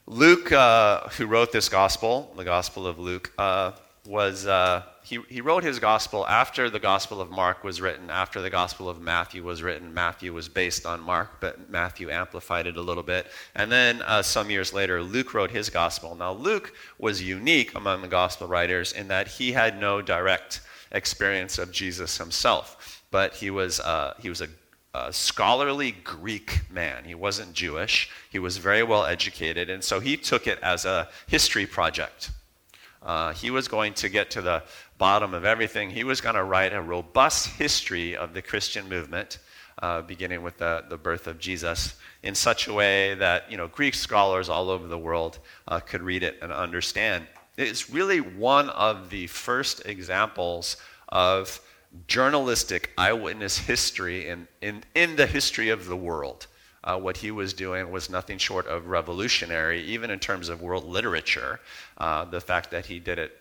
Luke, 0.07 0.51
uh, 0.53 1.09
who 1.11 1.27
wrote 1.27 1.53
this 1.53 1.69
gospel, 1.69 2.33
the 2.35 2.45
Gospel 2.45 2.87
of 2.87 2.99
Luke, 2.99 3.31
uh, 3.37 3.73
was 4.09 4.47
uh, 4.47 4.83
he, 5.03 5.19
he 5.29 5.43
wrote 5.43 5.63
his 5.63 5.79
gospel 5.79 6.27
after 6.27 6.71
the 6.71 6.79
Gospel 6.79 7.21
of 7.21 7.31
Mark 7.31 7.63
was 7.63 7.79
written, 7.79 8.09
after 8.09 8.41
the 8.41 8.49
Gospel 8.49 8.89
of 8.89 9.03
Matthew 9.03 9.45
was 9.45 9.63
written. 9.63 9.93
Matthew 9.93 10.33
was 10.33 10.49
based 10.49 10.87
on 10.87 11.03
Mark, 11.03 11.41
but 11.41 11.69
Matthew 11.69 12.09
amplified 12.09 12.67
it 12.67 12.79
a 12.79 12.81
little 12.81 13.03
bit. 13.03 13.27
And 13.55 13.71
then 13.71 14.01
uh, 14.01 14.23
some 14.23 14.49
years 14.49 14.73
later, 14.73 15.03
Luke 15.03 15.35
wrote 15.35 15.51
his 15.51 15.69
gospel. 15.69 16.15
Now, 16.15 16.33
Luke 16.33 16.73
was 16.99 17.21
unique 17.21 17.75
among 17.75 18.01
the 18.01 18.09
gospel 18.09 18.47
writers 18.47 18.93
in 18.93 19.09
that 19.09 19.29
he 19.29 19.53
had 19.53 19.79
no 19.79 20.01
direct 20.01 20.63
experience 20.91 21.59
of 21.59 21.71
Jesus 21.71 22.17
himself, 22.17 23.03
but 23.11 23.35
he 23.35 23.51
was, 23.51 23.79
uh, 23.79 24.15
he 24.19 24.31
was 24.31 24.41
a 24.41 24.49
a 24.95 25.13
scholarly 25.13 25.93
Greek 26.03 26.63
man. 26.71 27.05
He 27.05 27.15
wasn't 27.15 27.53
Jewish. 27.53 28.11
He 28.31 28.39
was 28.39 28.57
very 28.57 28.83
well 28.83 29.05
educated, 29.05 29.69
and 29.69 29.85
so 29.85 30.01
he 30.01 30.17
took 30.17 30.47
it 30.47 30.59
as 30.63 30.87
a 30.87 31.09
history 31.27 31.67
project. 31.67 32.31
Uh, 33.03 33.33
he 33.33 33.51
was 33.51 33.69
going 33.69 33.95
to 33.95 34.09
get 34.09 34.31
to 34.33 34.43
the 34.43 34.63
bottom 34.99 35.35
of 35.35 35.45
everything. 35.45 35.91
He 35.91 36.05
was 36.05 36.21
going 36.21 36.35
to 36.35 36.45
write 36.45 36.73
a 36.73 36.81
robust 36.81 37.49
history 37.49 38.17
of 38.17 38.35
the 38.35 38.43
Christian 38.43 38.89
movement, 38.89 39.39
uh, 39.81 40.03
beginning 40.03 40.43
with 40.43 40.59
the, 40.59 40.85
the 40.89 40.97
birth 40.97 41.27
of 41.27 41.39
Jesus, 41.39 41.95
in 42.23 42.35
such 42.35 42.67
a 42.67 42.73
way 42.73 43.15
that 43.15 43.51
you 43.51 43.57
know 43.57 43.69
Greek 43.69 43.95
scholars 43.95 44.49
all 44.49 44.71
over 44.71 44.89
the 44.89 44.99
world 44.99 45.39
uh, 45.69 45.81
could 45.81 46.03
read 46.03 46.23
it 46.23 46.39
and 46.43 46.53
understand. 46.53 47.27
It's 47.57 47.91
really 47.91 48.21
one 48.21 48.71
of 48.71 49.11
the 49.11 49.27
first 49.27 49.87
examples 49.87 50.77
of 51.09 51.61
journalistic 52.07 52.93
eyewitness 52.97 53.59
history 53.59 54.29
in, 54.29 54.47
in, 54.61 54.85
in 54.95 55.17
the 55.17 55.27
history 55.27 55.71
of 55.71 55.87
the 55.87 55.97
world. 55.97 56.47
Uh, 56.85 56.99
what 56.99 57.17
he 57.17 57.31
was 57.31 57.53
doing 57.53 57.91
was 57.91 58.09
nothing 58.09 58.39
short 58.39 58.67
of 58.67 58.87
revolutionary, 58.87 59.83
even 59.83 60.11
in 60.11 60.19
terms 60.19 60.49
of 60.49 60.63
world 60.63 60.85
literature. 60.85 61.61
Uh, 61.97 62.25
the 62.25 62.41
fact 62.41 62.71
that 62.71 62.87
he 62.87 62.99
did 62.99 63.19
it 63.19 63.37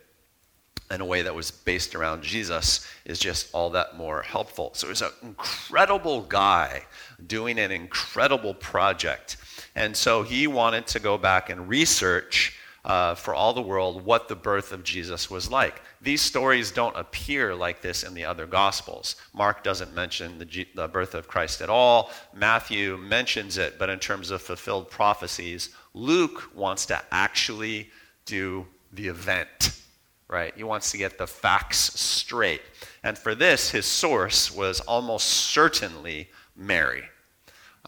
in 0.90 1.00
a 1.00 1.04
way 1.04 1.22
that 1.22 1.34
was 1.34 1.50
based 1.50 1.94
around 1.94 2.22
Jesus 2.22 2.86
is 3.04 3.18
just 3.18 3.48
all 3.52 3.70
that 3.70 3.96
more 3.96 4.22
helpful. 4.22 4.70
So 4.74 4.88
he's 4.88 5.02
an 5.02 5.10
incredible 5.22 6.22
guy 6.22 6.82
doing 7.26 7.58
an 7.58 7.70
incredible 7.70 8.54
project. 8.54 9.36
And 9.74 9.96
so 9.96 10.22
he 10.22 10.46
wanted 10.46 10.86
to 10.88 10.98
go 10.98 11.18
back 11.18 11.50
and 11.50 11.68
research 11.68 12.57
uh, 12.84 13.14
for 13.14 13.34
all 13.34 13.52
the 13.52 13.60
world 13.62 14.04
what 14.04 14.28
the 14.28 14.36
birth 14.36 14.72
of 14.72 14.84
Jesus 14.84 15.30
was 15.30 15.50
like. 15.50 15.82
These 16.00 16.22
stories 16.22 16.70
don't 16.70 16.96
appear 16.96 17.54
like 17.54 17.82
this 17.82 18.02
in 18.02 18.14
the 18.14 18.24
other 18.24 18.46
Gospels. 18.46 19.16
Mark 19.34 19.62
doesn't 19.62 19.94
mention 19.94 20.38
the, 20.38 20.44
G- 20.44 20.68
the 20.74 20.88
birth 20.88 21.14
of 21.14 21.28
Christ 21.28 21.60
at 21.60 21.70
all. 21.70 22.10
Matthew 22.34 22.96
mentions 22.96 23.58
it, 23.58 23.78
but 23.78 23.90
in 23.90 23.98
terms 23.98 24.30
of 24.30 24.40
fulfilled 24.40 24.90
prophecies, 24.90 25.70
Luke 25.94 26.50
wants 26.54 26.86
to 26.86 27.02
actually 27.10 27.90
do 28.24 28.66
the 28.92 29.08
event, 29.08 29.80
right? 30.28 30.54
He 30.56 30.64
wants 30.64 30.90
to 30.92 30.98
get 30.98 31.18
the 31.18 31.26
facts 31.26 32.00
straight. 32.00 32.62
And 33.02 33.18
for 33.18 33.34
this, 33.34 33.70
his 33.70 33.86
source 33.86 34.54
was 34.54 34.80
almost 34.80 35.26
certainly 35.26 36.30
Mary. 36.56 37.04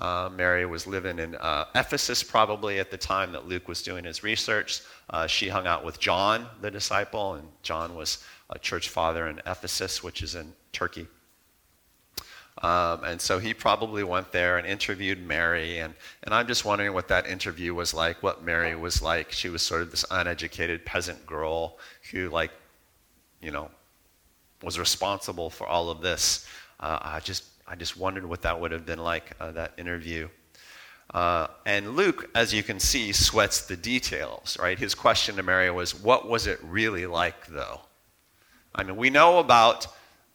Uh, 0.00 0.30
Mary 0.34 0.64
was 0.64 0.86
living 0.86 1.18
in 1.18 1.34
uh, 1.34 1.66
Ephesus 1.74 2.22
probably 2.22 2.78
at 2.78 2.90
the 2.90 2.96
time 2.96 3.32
that 3.32 3.46
Luke 3.46 3.68
was 3.68 3.82
doing 3.82 4.04
his 4.04 4.22
research. 4.22 4.80
Uh, 5.10 5.26
she 5.26 5.48
hung 5.48 5.66
out 5.66 5.84
with 5.84 6.00
John, 6.00 6.46
the 6.60 6.70
disciple, 6.70 7.34
and 7.34 7.46
John 7.62 7.94
was 7.94 8.24
a 8.48 8.58
church 8.58 8.88
father 8.88 9.26
in 9.28 9.40
Ephesus, 9.46 10.02
which 10.02 10.22
is 10.22 10.34
in 10.34 10.52
Turkey. 10.72 11.06
Um, 12.62 13.04
and 13.04 13.20
so 13.20 13.38
he 13.38 13.54
probably 13.54 14.04
went 14.04 14.32
there 14.32 14.58
and 14.58 14.66
interviewed 14.66 15.24
Mary. 15.26 15.78
And, 15.78 15.94
and 16.24 16.34
I'm 16.34 16.46
just 16.46 16.64
wondering 16.64 16.92
what 16.92 17.08
that 17.08 17.26
interview 17.26 17.74
was 17.74 17.94
like, 17.94 18.22
what 18.22 18.42
Mary 18.42 18.74
was 18.74 19.00
like. 19.00 19.32
She 19.32 19.48
was 19.48 19.62
sort 19.62 19.82
of 19.82 19.90
this 19.90 20.04
uneducated 20.10 20.84
peasant 20.84 21.24
girl 21.26 21.78
who, 22.10 22.28
like, 22.28 22.50
you 23.40 23.50
know, 23.50 23.70
was 24.62 24.78
responsible 24.78 25.48
for 25.48 25.66
all 25.66 25.88
of 25.90 26.02
this. 26.02 26.46
Uh, 26.80 26.98
I 27.00 27.20
just 27.20 27.44
I 27.70 27.76
just 27.76 27.96
wondered 27.96 28.26
what 28.26 28.42
that 28.42 28.60
would 28.60 28.72
have 28.72 28.84
been 28.84 28.98
like, 28.98 29.30
uh, 29.38 29.52
that 29.52 29.74
interview. 29.78 30.28
Uh, 31.14 31.46
and 31.64 31.94
Luke, 31.94 32.28
as 32.34 32.52
you 32.52 32.64
can 32.64 32.80
see, 32.80 33.12
sweats 33.12 33.60
the 33.62 33.76
details, 33.76 34.58
right? 34.60 34.76
His 34.76 34.92
question 34.92 35.36
to 35.36 35.44
Mary 35.44 35.70
was, 35.70 35.94
What 35.94 36.28
was 36.28 36.48
it 36.48 36.58
really 36.64 37.06
like, 37.06 37.46
though? 37.46 37.82
I 38.74 38.82
mean, 38.82 38.96
we 38.96 39.08
know 39.08 39.38
about 39.38 39.86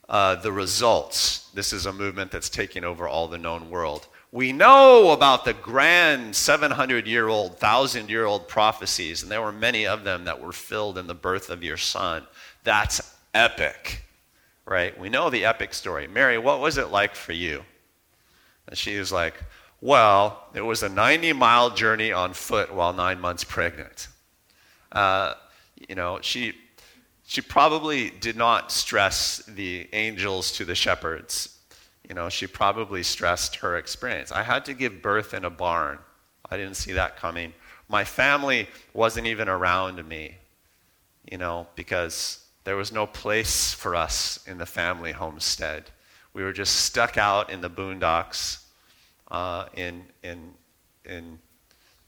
uh, 0.07 0.35
the 0.35 0.53
results. 0.53 1.49
This 1.53 1.73
is 1.73 1.85
a 1.85 1.91
movement 1.91 2.31
that's 2.31 2.49
taking 2.49 2.85
over 2.85 3.05
all 3.05 3.27
the 3.27 3.37
known 3.37 3.69
world. 3.69 4.07
We 4.31 4.53
know 4.53 5.11
about 5.11 5.43
the 5.43 5.53
grand 5.53 6.37
700 6.37 7.05
year 7.05 7.27
old, 7.27 7.51
1,000 7.51 8.09
year 8.09 8.23
old 8.23 8.47
prophecies, 8.47 9.23
and 9.23 9.31
there 9.31 9.41
were 9.41 9.51
many 9.51 9.85
of 9.85 10.05
them 10.05 10.23
that 10.23 10.41
were 10.41 10.53
filled 10.53 10.97
in 10.97 11.07
the 11.07 11.13
birth 11.13 11.49
of 11.49 11.63
your 11.63 11.77
son. 11.77 12.27
That's 12.63 13.17
epic 13.33 14.04
right? 14.65 14.97
We 14.99 15.09
know 15.09 15.29
the 15.29 15.45
epic 15.45 15.73
story. 15.73 16.07
Mary, 16.07 16.37
what 16.37 16.59
was 16.59 16.77
it 16.77 16.89
like 16.89 17.15
for 17.15 17.33
you? 17.33 17.63
And 18.67 18.77
she 18.77 18.97
was 18.97 19.11
like, 19.11 19.35
Well, 19.81 20.43
it 20.53 20.61
was 20.61 20.83
a 20.83 20.89
90 20.89 21.33
mile 21.33 21.69
journey 21.69 22.11
on 22.11 22.33
foot 22.33 22.73
while 22.73 22.93
nine 22.93 23.19
months 23.19 23.43
pregnant. 23.43 24.07
Uh, 24.91 25.33
you 25.87 25.95
know, 25.95 26.19
she, 26.21 26.53
she 27.25 27.41
probably 27.41 28.09
did 28.09 28.37
not 28.37 28.71
stress 28.71 29.37
the 29.47 29.87
angels 29.93 30.51
to 30.53 30.65
the 30.65 30.75
shepherds. 30.75 31.59
You 32.07 32.15
know, 32.15 32.29
she 32.29 32.47
probably 32.47 33.03
stressed 33.03 33.57
her 33.57 33.77
experience. 33.77 34.31
I 34.31 34.43
had 34.43 34.65
to 34.65 34.73
give 34.73 35.01
birth 35.01 35.33
in 35.33 35.43
a 35.43 35.49
barn. 35.49 35.99
I 36.49 36.57
didn't 36.57 36.75
see 36.75 36.93
that 36.93 37.17
coming. 37.17 37.53
My 37.89 38.03
family 38.03 38.67
wasn't 38.93 39.27
even 39.27 39.49
around 39.49 40.07
me, 40.07 40.37
you 41.29 41.37
know, 41.37 41.67
because 41.75 42.44
There 42.65 42.75
was 42.75 42.91
no 42.91 43.05
place 43.05 43.73
for 43.73 43.95
us 43.95 44.39
in 44.47 44.57
the 44.57 44.65
family 44.65 45.11
homestead. 45.11 45.91
We 46.33 46.43
were 46.43 46.51
just 46.51 46.75
stuck 46.77 47.15
out 47.15 47.51
in 47.51 47.61
the 47.61 47.69
boondocks 47.69 48.63
uh, 49.29 49.67
in, 49.75 50.05
in, 50.23 50.55
in 51.05 51.39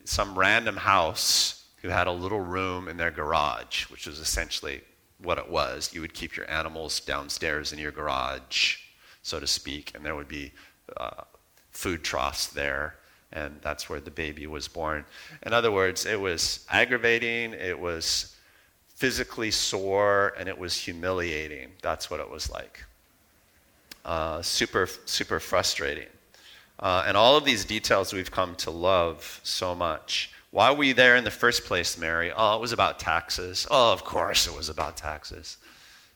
some 0.04 0.38
random 0.38 0.78
house 0.78 1.66
who 1.84 1.90
had 1.90 2.08
a 2.08 2.12
little 2.12 2.40
room 2.40 2.88
in 2.88 2.98
their 2.98 3.12
garage, 3.12 3.84
which 3.84 4.08
was 4.08 4.20
essentially 4.20 4.82
what 5.22 5.38
it 5.38 5.48
was. 5.48 5.94
You 5.94 6.02
would 6.02 6.16
keep 6.16 6.36
your 6.36 6.50
animals 6.50 7.00
downstairs 7.00 7.72
in 7.72 7.78
your 7.78 7.92
garage, 7.92 8.78
so 9.22 9.40
to 9.40 9.48
speak, 9.48 9.92
and 9.94 10.04
there 10.04 10.16
would 10.16 10.28
be 10.28 10.54
uh, 10.98 11.24
food 11.70 12.04
troughs 12.04 12.48
there, 12.48 12.96
and 13.32 13.60
that's 13.62 13.90
where 13.90 14.00
the 14.00 14.10
baby 14.10 14.48
was 14.48 14.68
born. 14.68 15.06
In 15.46 15.54
other 15.54 15.72
words, 15.72 16.08
it 16.08 16.20
was 16.20 16.66
aggravating, 16.70 17.54
it 17.54 17.80
was 17.80 18.36
physically 18.98 19.52
sore, 19.52 20.34
and 20.40 20.50
it 20.50 20.58
was 20.58 20.76
humiliating. 20.76 21.70
That's 21.84 22.10
what 22.10 22.20
it 22.20 22.28
was 22.28 22.50
like. 22.50 22.84
Uh, 24.04 24.42
super, 24.42 24.90
super 25.06 25.40
frustrating. 25.40 26.08
Uh, 26.80 27.04
and 27.06 27.16
all 27.16 27.38
of 27.38 27.46
these 27.46 27.64
details 27.64 28.12
we've 28.12 28.32
come 28.32 28.56
to 28.56 28.72
love 28.72 29.40
so 29.44 29.76
much. 29.76 30.32
Why 30.50 30.72
were 30.72 30.84
you 30.84 30.96
there 30.96 31.16
in 31.16 31.24
the 31.24 31.30
first 31.30 31.66
place, 31.66 31.96
Mary? 31.96 32.32
Oh, 32.36 32.56
it 32.56 32.62
was 32.62 32.72
about 32.72 32.98
taxes. 32.98 33.68
Oh, 33.70 33.94
of 33.94 34.04
course 34.04 34.48
it 34.48 34.56
was 34.58 34.68
about 34.68 34.98
taxes. 34.98 35.58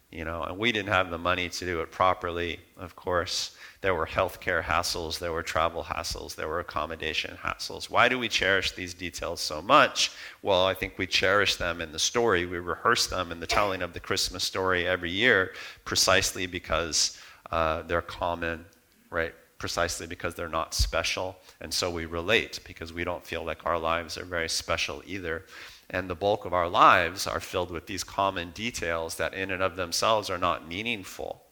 You 0.09 0.25
know, 0.25 0.41
and 0.41 0.57
we 0.57 0.71
didn't 0.71 0.89
have 0.89 1.11
the 1.11 1.19
money 1.19 1.49
to 1.49 1.65
do 1.65 1.81
it 1.81 1.91
properly, 1.91 2.59
of 2.77 2.95
course. 2.95 3.55
There 3.81 3.95
were 3.95 4.05
healthcare 4.05 4.63
hassles, 4.63 5.19
there 5.19 5.31
were 5.31 5.43
travel 5.43 5.83
hassles, 5.83 6.35
there 6.35 6.47
were 6.47 6.59
accommodation 6.59 7.37
hassles. 7.43 7.89
Why 7.89 8.09
do 8.09 8.19
we 8.19 8.29
cherish 8.29 8.71
these 8.71 8.93
details 8.93 9.41
so 9.41 9.61
much? 9.61 10.11
Well, 10.43 10.65
I 10.65 10.75
think 10.75 10.97
we 10.97 11.07
cherish 11.07 11.55
them 11.55 11.81
in 11.81 11.91
the 11.91 11.99
story. 11.99 12.45
We 12.45 12.59
rehearse 12.59 13.07
them 13.07 13.31
in 13.31 13.39
the 13.39 13.47
telling 13.47 13.81
of 13.81 13.93
the 13.93 13.99
Christmas 13.99 14.43
story 14.43 14.87
every 14.87 15.11
year 15.11 15.53
precisely 15.83 16.45
because 16.45 17.19
uh, 17.51 17.81
they're 17.83 18.03
common, 18.03 18.65
right? 19.09 19.33
precisely 19.61 20.07
because 20.07 20.33
they're 20.33 20.49
not 20.49 20.73
special. 20.73 21.37
And 21.61 21.71
so 21.71 21.91
we 21.91 22.05
relate 22.05 22.59
because 22.65 22.91
we 22.91 23.03
don't 23.03 23.23
feel 23.23 23.45
like 23.45 23.63
our 23.63 23.77
lives 23.77 24.17
are 24.17 24.25
very 24.25 24.49
special 24.49 25.03
either. 25.05 25.45
And 25.91 26.09
the 26.09 26.15
bulk 26.15 26.45
of 26.45 26.53
our 26.53 26.67
lives 26.67 27.27
are 27.27 27.39
filled 27.39 27.69
with 27.69 27.85
these 27.85 28.03
common 28.03 28.49
details 28.51 29.15
that, 29.15 29.35
in 29.35 29.51
and 29.51 29.61
of 29.61 29.75
themselves, 29.75 30.31
are 30.31 30.39
not 30.39 30.67
meaningful. 30.67 31.43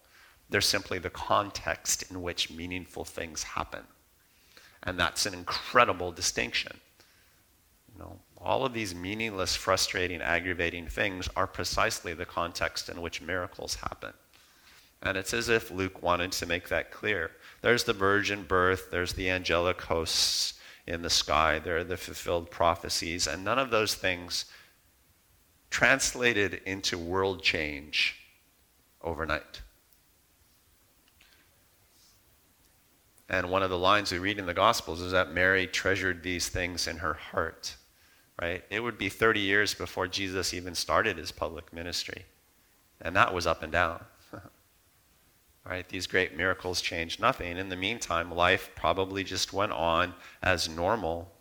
They're 0.49 0.61
simply 0.61 0.99
the 0.99 1.09
context 1.09 2.09
in 2.09 2.21
which 2.21 2.51
meaningful 2.51 3.05
things 3.05 3.43
happen. 3.43 3.83
And 4.83 4.99
that's 4.99 5.25
an 5.25 5.33
incredible 5.33 6.11
distinction. 6.11 6.79
You 7.93 7.99
know, 7.99 8.19
all 8.37 8.65
of 8.65 8.73
these 8.73 8.95
meaningless, 8.95 9.55
frustrating, 9.55 10.21
aggravating 10.21 10.87
things 10.87 11.27
are 11.35 11.47
precisely 11.47 12.13
the 12.13 12.25
context 12.25 12.89
in 12.89 13.01
which 13.01 13.21
miracles 13.21 13.75
happen. 13.75 14.13
And 15.01 15.17
it's 15.17 15.33
as 15.33 15.49
if 15.49 15.71
Luke 15.71 16.01
wanted 16.01 16.31
to 16.33 16.45
make 16.45 16.69
that 16.69 16.91
clear. 16.91 17.31
There's 17.61 17.83
the 17.83 17.93
virgin 17.93 18.43
birth, 18.43 18.89
there's 18.91 19.13
the 19.13 19.29
angelic 19.29 19.81
hosts 19.81 20.55
in 20.87 21.01
the 21.01 21.09
sky, 21.09 21.59
there 21.59 21.77
are 21.77 21.83
the 21.83 21.97
fulfilled 21.97 22.49
prophecies, 22.49 23.27
and 23.27 23.43
none 23.43 23.59
of 23.59 23.69
those 23.69 23.95
things 23.95 24.45
translated 25.69 26.61
into 26.65 26.97
world 26.97 27.43
change 27.43 28.15
overnight. 29.01 29.61
And 33.29 33.51
one 33.51 33.61
of 33.61 33.69
the 33.69 33.77
lines 33.77 34.11
we 34.11 34.17
read 34.17 34.39
in 34.39 34.47
the 34.47 34.55
Gospels 34.55 35.01
is 35.01 35.11
that 35.11 35.31
Mary 35.31 35.67
treasured 35.67 36.23
these 36.23 36.49
things 36.49 36.87
in 36.87 36.97
her 36.97 37.13
heart, 37.13 37.75
right? 38.41 38.63
It 38.71 38.79
would 38.79 38.97
be 38.97 39.07
30 39.07 39.39
years 39.39 39.75
before 39.75 40.07
Jesus 40.07 40.51
even 40.53 40.73
started 40.73 41.17
his 41.17 41.31
public 41.31 41.71
ministry. 41.71 42.25
And 43.01 43.15
that 43.15 43.33
was 43.33 43.45
up 43.45 43.63
and 43.63 43.71
down. 43.71 44.03
Right? 45.65 45.87
These 45.87 46.07
great 46.07 46.35
miracles 46.35 46.81
changed 46.81 47.19
nothing. 47.19 47.57
In 47.57 47.69
the 47.69 47.75
meantime, 47.75 48.31
life 48.31 48.71
probably 48.75 49.23
just 49.23 49.53
went 49.53 49.71
on 49.71 50.15
as 50.41 50.67
normal. 50.67 51.31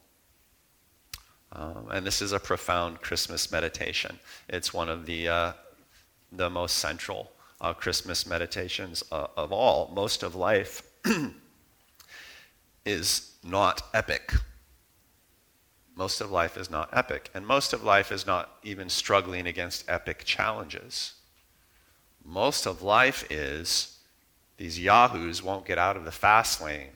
Um, 1.52 1.87
and 1.90 2.07
this 2.07 2.21
is 2.21 2.33
a 2.33 2.38
profound 2.38 3.00
Christmas 3.00 3.50
meditation. 3.50 4.18
It's 4.46 4.74
one 4.74 4.90
of 4.90 5.07
the, 5.07 5.29
uh, 5.29 5.53
the 6.31 6.51
most 6.51 6.77
central 6.77 7.33
uh, 7.62 7.72
Christmas 7.72 8.27
meditations 8.27 9.03
uh, 9.11 9.29
of 9.35 9.51
all. 9.51 9.92
Most 9.94 10.22
of 10.22 10.35
life 10.35 10.83
is 12.88 13.33
not 13.44 13.83
epic. 13.92 14.33
Most 15.94 16.20
of 16.20 16.31
life 16.31 16.57
is 16.57 16.70
not 16.70 16.88
epic. 16.92 17.31
And 17.35 17.46
most 17.46 17.72
of 17.72 17.85
life 17.85 18.11
is 18.11 18.27
not 18.27 18.51
even 18.62 18.88
struggling 18.88 19.46
against 19.46 19.88
epic 19.88 20.24
challenges. 20.24 21.12
Most 22.24 22.66
of 22.66 22.83
life 22.83 23.31
is 23.31 23.98
these 24.57 24.79
yahoos 24.79 25.42
won't 25.42 25.66
get 25.66 25.77
out 25.77 25.96
of 25.96 26.05
the 26.05 26.12
fast 26.12 26.62
lane. 26.62 26.90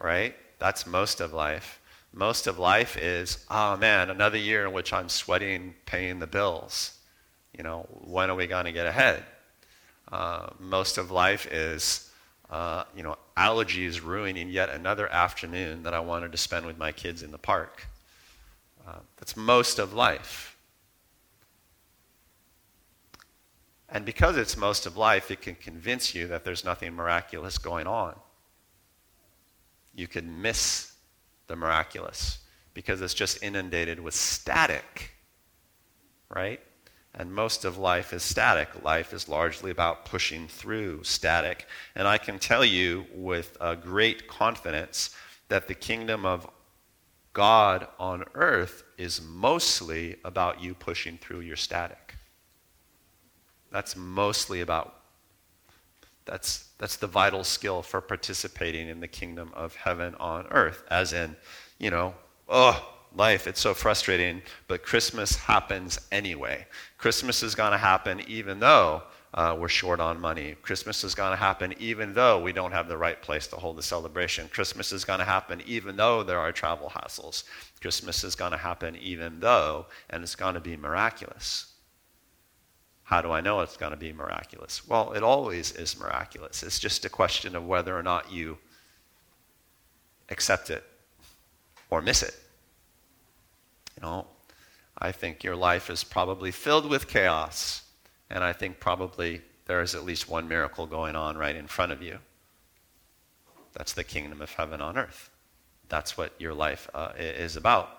Right? 0.00 0.34
That's 0.58 0.86
most 0.86 1.20
of 1.20 1.32
life. 1.32 1.80
Most 2.12 2.48
of 2.48 2.58
life 2.58 2.96
is, 2.96 3.44
oh 3.50 3.76
man, 3.76 4.10
another 4.10 4.38
year 4.38 4.66
in 4.66 4.72
which 4.72 4.92
I'm 4.92 5.08
sweating, 5.08 5.74
paying 5.86 6.18
the 6.18 6.26
bills. 6.26 6.98
You 7.56 7.62
know, 7.62 7.86
when 8.04 8.30
are 8.30 8.34
we 8.34 8.48
going 8.48 8.64
to 8.64 8.72
get 8.72 8.86
ahead? 8.86 9.22
Uh, 10.10 10.48
most 10.58 10.98
of 10.98 11.12
life 11.12 11.46
is, 11.52 12.09
uh, 12.50 12.84
you 12.96 13.02
know, 13.02 13.16
allergies 13.36 14.04
ruining 14.04 14.48
yet 14.48 14.68
another 14.70 15.08
afternoon 15.08 15.84
that 15.84 15.94
I 15.94 16.00
wanted 16.00 16.32
to 16.32 16.38
spend 16.38 16.66
with 16.66 16.76
my 16.76 16.90
kids 16.90 17.22
in 17.22 17.30
the 17.30 17.38
park. 17.38 17.86
Uh, 18.86 18.98
that's 19.16 19.36
most 19.36 19.78
of 19.78 19.94
life. 19.94 20.56
And 23.88 24.04
because 24.04 24.36
it's 24.36 24.56
most 24.56 24.86
of 24.86 24.96
life, 24.96 25.30
it 25.30 25.42
can 25.42 25.54
convince 25.54 26.14
you 26.14 26.26
that 26.28 26.44
there's 26.44 26.64
nothing 26.64 26.94
miraculous 26.94 27.58
going 27.58 27.86
on. 27.86 28.14
You 29.94 30.06
can 30.06 30.42
miss 30.42 30.92
the 31.46 31.56
miraculous 31.56 32.38
because 32.74 33.00
it's 33.00 33.14
just 33.14 33.42
inundated 33.42 33.98
with 33.98 34.14
static, 34.14 35.10
right? 36.28 36.60
And 37.14 37.34
most 37.34 37.64
of 37.64 37.76
life 37.76 38.12
is 38.12 38.22
static. 38.22 38.68
Life 38.84 39.12
is 39.12 39.28
largely 39.28 39.70
about 39.70 40.04
pushing 40.04 40.46
through 40.46 41.02
static. 41.02 41.66
And 41.94 42.06
I 42.06 42.18
can 42.18 42.38
tell 42.38 42.64
you 42.64 43.06
with 43.12 43.58
great 43.82 44.28
confidence 44.28 45.14
that 45.48 45.66
the 45.66 45.74
kingdom 45.74 46.24
of 46.24 46.48
God 47.32 47.86
on 47.98 48.24
earth 48.34 48.84
is 48.96 49.20
mostly 49.20 50.16
about 50.24 50.62
you 50.62 50.74
pushing 50.74 51.18
through 51.18 51.40
your 51.40 51.56
static. 51.56 52.14
That's 53.70 53.96
mostly 53.96 54.60
about 54.60 54.96
that's 56.24 56.68
that's 56.78 56.96
the 56.96 57.06
vital 57.06 57.44
skill 57.44 57.82
for 57.82 58.00
participating 58.00 58.88
in 58.88 59.00
the 59.00 59.08
kingdom 59.08 59.50
of 59.54 59.74
heaven 59.74 60.14
on 60.20 60.46
earth 60.50 60.84
as 60.88 61.12
in 61.12 61.34
you 61.78 61.90
know 61.90 62.14
oh 62.48 62.99
life 63.14 63.46
it's 63.46 63.60
so 63.60 63.74
frustrating 63.74 64.42
but 64.68 64.82
christmas 64.82 65.36
happens 65.36 66.00
anyway 66.12 66.66
christmas 66.98 67.42
is 67.42 67.54
going 67.54 67.72
to 67.72 67.78
happen 67.78 68.20
even 68.28 68.60
though 68.60 69.02
uh, 69.34 69.56
we're 69.58 69.68
short 69.68 70.00
on 70.00 70.20
money 70.20 70.54
christmas 70.62 71.04
is 71.04 71.14
going 71.14 71.30
to 71.30 71.36
happen 71.36 71.74
even 71.78 72.14
though 72.14 72.40
we 72.40 72.52
don't 72.52 72.72
have 72.72 72.88
the 72.88 72.96
right 72.96 73.20
place 73.22 73.46
to 73.46 73.56
hold 73.56 73.76
the 73.76 73.82
celebration 73.82 74.48
christmas 74.52 74.92
is 74.92 75.04
going 75.04 75.18
to 75.18 75.24
happen 75.24 75.62
even 75.66 75.96
though 75.96 76.22
there 76.22 76.38
are 76.38 76.52
travel 76.52 76.90
hassles 76.90 77.44
christmas 77.80 78.24
is 78.24 78.34
going 78.34 78.52
to 78.52 78.58
happen 78.58 78.96
even 78.96 79.40
though 79.40 79.86
and 80.10 80.22
it's 80.22 80.36
going 80.36 80.54
to 80.54 80.60
be 80.60 80.76
miraculous 80.76 81.70
how 83.10 83.20
do 83.20 83.32
I 83.32 83.40
know 83.40 83.58
it's 83.58 83.76
going 83.76 83.90
to 83.90 83.96
be 83.98 84.12
miraculous? 84.12 84.86
Well, 84.86 85.14
it 85.14 85.24
always 85.24 85.72
is 85.72 85.98
miraculous. 85.98 86.62
It's 86.62 86.78
just 86.78 87.04
a 87.04 87.08
question 87.08 87.56
of 87.56 87.66
whether 87.66 87.98
or 87.98 88.04
not 88.04 88.30
you 88.30 88.56
accept 90.28 90.70
it 90.70 90.84
or 91.90 92.00
miss 92.02 92.22
it. 92.22 92.39
You 94.00 94.06
know, 94.06 94.26
I 94.98 95.12
think 95.12 95.44
your 95.44 95.56
life 95.56 95.90
is 95.90 96.04
probably 96.04 96.50
filled 96.50 96.88
with 96.88 97.08
chaos, 97.08 97.84
and 98.30 98.42
I 98.42 98.52
think 98.52 98.80
probably 98.80 99.42
there 99.66 99.82
is 99.82 99.94
at 99.94 100.04
least 100.04 100.28
one 100.28 100.48
miracle 100.48 100.86
going 100.86 101.16
on 101.16 101.36
right 101.36 101.54
in 101.54 101.66
front 101.66 101.92
of 101.92 102.02
you. 102.02 102.18
That's 103.72 103.92
the 103.92 104.04
kingdom 104.04 104.40
of 104.40 104.52
heaven 104.52 104.80
on 104.80 104.98
earth. 104.98 105.30
That's 105.88 106.16
what 106.16 106.32
your 106.38 106.54
life 106.54 106.88
uh, 106.94 107.12
is 107.18 107.56
about. 107.56 107.90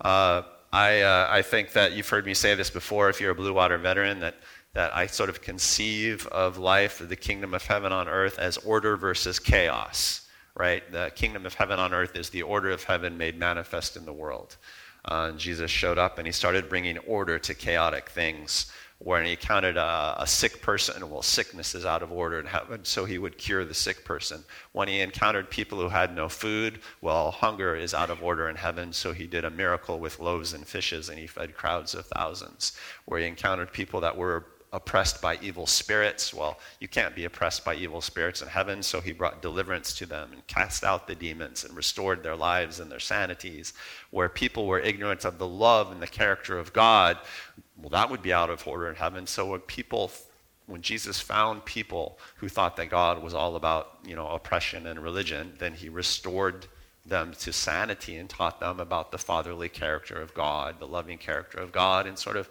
Uh, 0.00 0.42
I, 0.72 1.00
uh, 1.00 1.28
I 1.30 1.42
think 1.42 1.72
that 1.72 1.92
you've 1.92 2.08
heard 2.08 2.26
me 2.26 2.34
say 2.34 2.54
this 2.54 2.70
before 2.70 3.08
if 3.08 3.20
you're 3.20 3.30
a 3.30 3.34
Blue 3.34 3.54
Water 3.54 3.78
veteran, 3.78 4.20
that, 4.20 4.36
that 4.74 4.94
I 4.94 5.06
sort 5.06 5.30
of 5.30 5.40
conceive 5.40 6.26
of 6.26 6.58
life, 6.58 7.00
the 7.06 7.16
kingdom 7.16 7.54
of 7.54 7.64
heaven 7.64 7.92
on 7.92 8.06
earth, 8.06 8.38
as 8.38 8.58
order 8.58 8.96
versus 8.96 9.38
chaos, 9.38 10.28
right? 10.54 10.90
The 10.92 11.10
kingdom 11.14 11.46
of 11.46 11.54
heaven 11.54 11.78
on 11.78 11.94
earth 11.94 12.16
is 12.16 12.28
the 12.28 12.42
order 12.42 12.70
of 12.70 12.84
heaven 12.84 13.16
made 13.16 13.38
manifest 13.38 13.96
in 13.96 14.04
the 14.04 14.12
world. 14.12 14.56
Uh, 15.08 15.32
Jesus 15.32 15.70
showed 15.70 15.96
up 15.96 16.18
and 16.18 16.26
he 16.26 16.32
started 16.32 16.68
bringing 16.68 16.98
order 16.98 17.38
to 17.38 17.54
chaotic 17.54 18.10
things. 18.10 18.70
When 18.98 19.24
he 19.24 19.30
encountered 19.30 19.76
a, 19.76 20.16
a 20.18 20.26
sick 20.26 20.60
person, 20.60 21.08
well, 21.08 21.22
sickness 21.22 21.74
is 21.74 21.86
out 21.86 22.02
of 22.02 22.12
order 22.12 22.40
in 22.40 22.46
heaven, 22.46 22.84
so 22.84 23.04
he 23.04 23.16
would 23.16 23.38
cure 23.38 23.64
the 23.64 23.72
sick 23.72 24.04
person. 24.04 24.42
When 24.72 24.88
he 24.88 25.00
encountered 25.00 25.50
people 25.50 25.80
who 25.80 25.88
had 25.88 26.14
no 26.14 26.28
food, 26.28 26.80
well, 27.00 27.30
hunger 27.30 27.74
is 27.74 27.94
out 27.94 28.10
of 28.10 28.22
order 28.22 28.48
in 28.50 28.56
heaven, 28.56 28.92
so 28.92 29.12
he 29.12 29.26
did 29.26 29.44
a 29.44 29.50
miracle 29.50 29.98
with 29.98 30.18
loaves 30.18 30.52
and 30.52 30.66
fishes 30.66 31.08
and 31.08 31.18
he 31.18 31.26
fed 31.26 31.54
crowds 31.56 31.94
of 31.94 32.06
thousands. 32.06 32.72
Where 33.06 33.20
he 33.20 33.26
encountered 33.26 33.72
people 33.72 34.00
that 34.00 34.16
were 34.16 34.44
oppressed 34.72 35.22
by 35.22 35.38
evil 35.40 35.66
spirits. 35.66 36.34
Well, 36.34 36.58
you 36.80 36.88
can't 36.88 37.14
be 37.14 37.24
oppressed 37.24 37.64
by 37.64 37.74
evil 37.74 38.00
spirits 38.00 38.42
in 38.42 38.48
heaven, 38.48 38.82
so 38.82 39.00
he 39.00 39.12
brought 39.12 39.42
deliverance 39.42 39.94
to 39.94 40.06
them 40.06 40.30
and 40.32 40.46
cast 40.46 40.84
out 40.84 41.06
the 41.06 41.14
demons 41.14 41.64
and 41.64 41.74
restored 41.76 42.22
their 42.22 42.36
lives 42.36 42.80
and 42.80 42.90
their 42.90 43.00
sanities. 43.00 43.72
Where 44.10 44.28
people 44.28 44.66
were 44.66 44.80
ignorant 44.80 45.24
of 45.24 45.38
the 45.38 45.48
love 45.48 45.90
and 45.90 46.02
the 46.02 46.06
character 46.06 46.58
of 46.58 46.72
God, 46.72 47.18
well, 47.76 47.90
that 47.90 48.10
would 48.10 48.22
be 48.22 48.32
out 48.32 48.50
of 48.50 48.66
order 48.66 48.88
in 48.88 48.96
heaven. 48.96 49.26
So 49.26 49.46
when 49.46 49.60
people 49.60 50.10
when 50.66 50.82
Jesus 50.82 51.18
found 51.18 51.64
people 51.64 52.18
who 52.36 52.48
thought 52.48 52.76
that 52.76 52.90
God 52.90 53.22
was 53.22 53.32
all 53.32 53.56
about, 53.56 54.00
you 54.04 54.14
know, 54.14 54.28
oppression 54.28 54.86
and 54.86 55.02
religion, 55.02 55.54
then 55.58 55.72
he 55.72 55.88
restored 55.88 56.66
them 57.06 57.32
to 57.40 57.52
sanity 57.54 58.16
and 58.16 58.28
taught 58.28 58.60
them 58.60 58.78
about 58.78 59.10
the 59.10 59.16
fatherly 59.16 59.70
character 59.70 60.20
of 60.20 60.34
God, 60.34 60.78
the 60.78 60.86
loving 60.86 61.16
character 61.16 61.58
of 61.58 61.72
God, 61.72 62.06
and 62.06 62.18
sort 62.18 62.36
of 62.36 62.50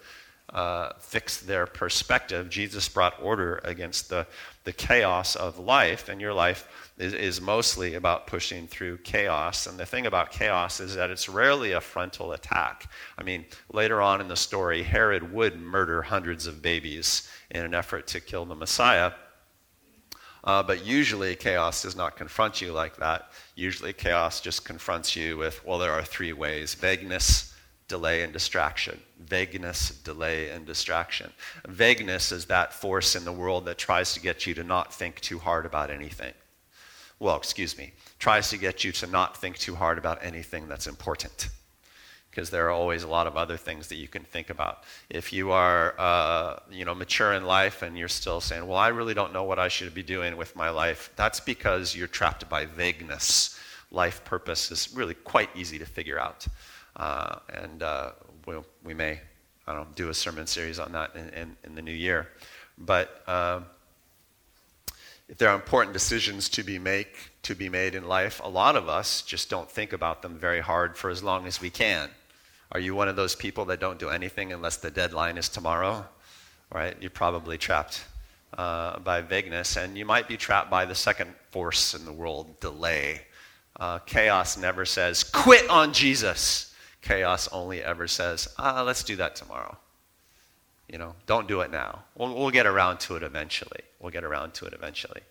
uh, 0.54 0.94
fix 1.00 1.42
their 1.42 1.66
perspective. 1.66 2.50
Jesus 2.50 2.88
brought 2.88 3.22
order 3.22 3.60
against 3.64 4.10
the, 4.10 4.26
the 4.64 4.72
chaos 4.72 5.36
of 5.36 5.60
life, 5.60 6.08
and 6.08 6.22
your 6.22 6.34
life 6.34 6.92
is, 6.98 7.14
is 7.14 7.42
mostly 7.42 7.96
about 7.96 8.28
pushing 8.28 8.66
through 8.68 8.98
chaos. 9.00 9.68
And 9.68 9.78
the 9.78 9.86
thing 9.86 10.06
about 10.06 10.32
chaos 10.32 10.80
is 10.80 10.96
that 10.96 11.10
it's 11.10 11.28
rarely 11.28 11.74
a 11.74 11.82
frontal 11.82 12.32
attack. 12.32 12.90
I 13.18 13.24
mean, 13.24 13.46
later 13.74 14.02
on 14.02 14.22
in 14.22 14.30
the 14.30 14.36
story, 14.38 14.84
Herod 14.84 15.34
would 15.34 15.60
murder 15.60 16.02
hundreds 16.02 16.48
of 16.48 16.62
babies 16.62 17.30
in 17.52 17.66
an 17.66 17.74
effort 17.74 18.08
to 18.08 18.22
kill 18.22 18.46
the 18.46 18.56
Messiah. 18.56 19.12
Uh, 20.44 20.64
but 20.64 20.86
usually, 20.86 21.36
chaos 21.36 21.82
does 21.82 21.96
not 21.98 22.16
confront 22.16 22.62
you 22.62 22.72
like 22.72 22.96
that. 22.98 23.32
Usually, 23.56 23.92
chaos 23.92 24.40
just 24.40 24.64
confronts 24.64 25.14
you 25.14 25.36
with, 25.36 25.66
well, 25.66 25.78
there 25.78 25.92
are 25.92 26.06
three 26.06 26.32
ways 26.32 26.74
vagueness, 26.74 27.54
delay 27.90 28.22
and 28.24 28.32
distraction. 28.32 28.98
Vagueness, 29.20 29.90
delay, 29.90 30.50
and 30.50 30.66
distraction. 30.66 31.32
Vagueness 31.68 32.32
is 32.32 32.46
that 32.46 32.74
force 32.74 33.16
in 33.16 33.26
the 33.26 33.32
world 33.32 33.66
that 33.66 33.78
tries 33.78 34.14
to 34.14 34.20
get 34.20 34.46
you 34.46 34.54
to 34.54 34.64
not 34.64 34.94
think 34.94 35.20
too 35.22 35.40
hard 35.40 35.66
about 35.66 35.90
anything. 35.90 36.34
Well, 37.20 37.36
excuse 37.36 37.78
me, 37.78 37.94
tries 38.20 38.50
to 38.52 38.58
get 38.58 38.84
you 38.84 38.92
to 38.94 39.08
not 39.08 39.36
think 39.36 39.58
too 39.58 39.76
hard 39.76 39.98
about 39.98 40.24
anything 40.24 40.68
that's 40.68 40.86
important. 40.86 41.50
Because 42.30 42.52
there 42.52 42.68
are 42.68 42.72
always 42.72 43.02
a 43.02 43.08
lot 43.08 43.26
of 43.26 43.36
other 43.36 43.58
things 43.58 43.88
that 43.88 43.96
you 43.96 44.08
can 44.08 44.24
think 44.24 44.52
about. 44.52 44.84
If 45.10 45.34
you 45.34 45.52
are, 45.52 45.96
uh, 45.98 46.60
you 46.70 46.86
know, 46.86 46.94
mature 46.94 47.34
in 47.34 47.46
life 47.46 47.82
and 47.82 47.98
you're 47.98 48.08
still 48.08 48.40
saying, 48.40 48.68
"Well, 48.68 48.78
I 48.78 48.90
really 48.90 49.16
don't 49.16 49.34
know 49.34 49.44
what 49.44 49.58
I 49.58 49.70
should 49.70 49.92
be 49.96 50.04
doing 50.04 50.38
with 50.38 50.56
my 50.56 50.70
life," 50.70 51.10
that's 51.16 51.40
because 51.40 51.96
you're 51.96 52.08
trapped 52.08 52.48
by 52.48 52.66
vagueness. 52.66 53.60
Life 53.90 54.24
purpose 54.24 54.70
is 54.70 54.94
really 54.94 55.16
quite 55.16 55.50
easy 55.56 55.80
to 55.80 55.86
figure 55.86 56.20
out. 56.20 56.46
Uh, 56.96 57.40
and 57.52 57.82
uh, 57.82 58.12
we'll, 58.48 58.66
we 58.84 58.96
may, 58.96 59.20
I 59.68 59.76
don't 59.76 59.94
do 59.96 60.10
a 60.10 60.14
sermon 60.14 60.48
series 60.48 60.80
on 60.80 60.94
that 60.94 61.16
in, 61.16 61.30
in, 61.30 61.58
in 61.66 61.76
the 61.76 61.82
new 61.82 61.92
year. 61.92 62.30
But 62.78 63.22
uh, 63.28 63.60
if 65.28 65.38
there 65.38 65.50
are 65.50 65.56
important 65.56 65.94
decisions 65.94 66.48
to 66.50 66.64
be 66.64 66.80
make 66.80 67.32
to 67.44 67.54
be 67.54 67.70
made 67.70 67.94
in 67.94 68.08
life, 68.08 68.42
a 68.44 68.50
lot 68.50 68.76
of 68.76 68.90
us 68.90 69.22
just 69.22 69.50
don't 69.50 69.70
think 69.70 69.94
about 69.94 70.22
them 70.22 70.38
very 70.38 70.62
hard 70.62 70.98
for 70.98 71.10
as 71.10 71.22
long 71.22 71.46
as 71.46 71.62
we 71.62 71.70
can. 71.70 72.10
Are 72.72 72.80
you 72.80 72.96
one 72.96 73.08
of 73.08 73.16
those 73.16 73.36
people 73.36 73.66
that 73.66 73.80
don't 73.80 74.00
do 74.00 74.10
anything 74.10 74.52
unless 74.52 74.78
the 74.78 74.92
deadline 74.92 75.38
is 75.38 75.50
tomorrow? 75.50 76.06
Right? 76.74 76.96
You're 77.00 77.10
probably 77.10 77.58
trapped 77.58 78.04
uh, 78.58 79.00
by 79.00 79.22
vagueness, 79.22 79.78
and 79.78 79.98
you 79.98 80.06
might 80.06 80.28
be 80.28 80.36
trapped 80.36 80.70
by 80.70 80.86
the 80.86 80.96
second 80.96 81.34
force 81.52 81.94
in 81.94 82.04
the 82.04 82.12
world, 82.12 82.60
delay. 82.60 83.22
Uh, 83.80 84.00
chaos 84.00 84.58
never 84.58 84.86
says, 84.86 85.24
quit 85.24 85.70
on 85.70 85.94
Jesus. 85.94 86.74
Chaos 87.02 87.48
only 87.52 87.84
ever 87.84 88.08
says, 88.08 88.48
ah, 88.58 88.82
let's 88.82 89.04
do 89.04 89.16
that 89.18 89.36
tomorrow. 89.36 89.78
You 90.90 90.98
know, 90.98 91.16
don't 91.26 91.48
do 91.48 91.62
it 91.62 91.72
now. 91.72 92.04
We'll, 92.16 92.34
we'll 92.34 92.52
get 92.52 92.66
around 92.66 93.00
to 93.02 93.16
it 93.16 93.24
eventually. 93.24 93.82
We'll 94.00 94.12
get 94.12 94.24
around 94.24 94.54
to 94.56 94.66
it 94.66 94.74
eventually. 94.74 95.22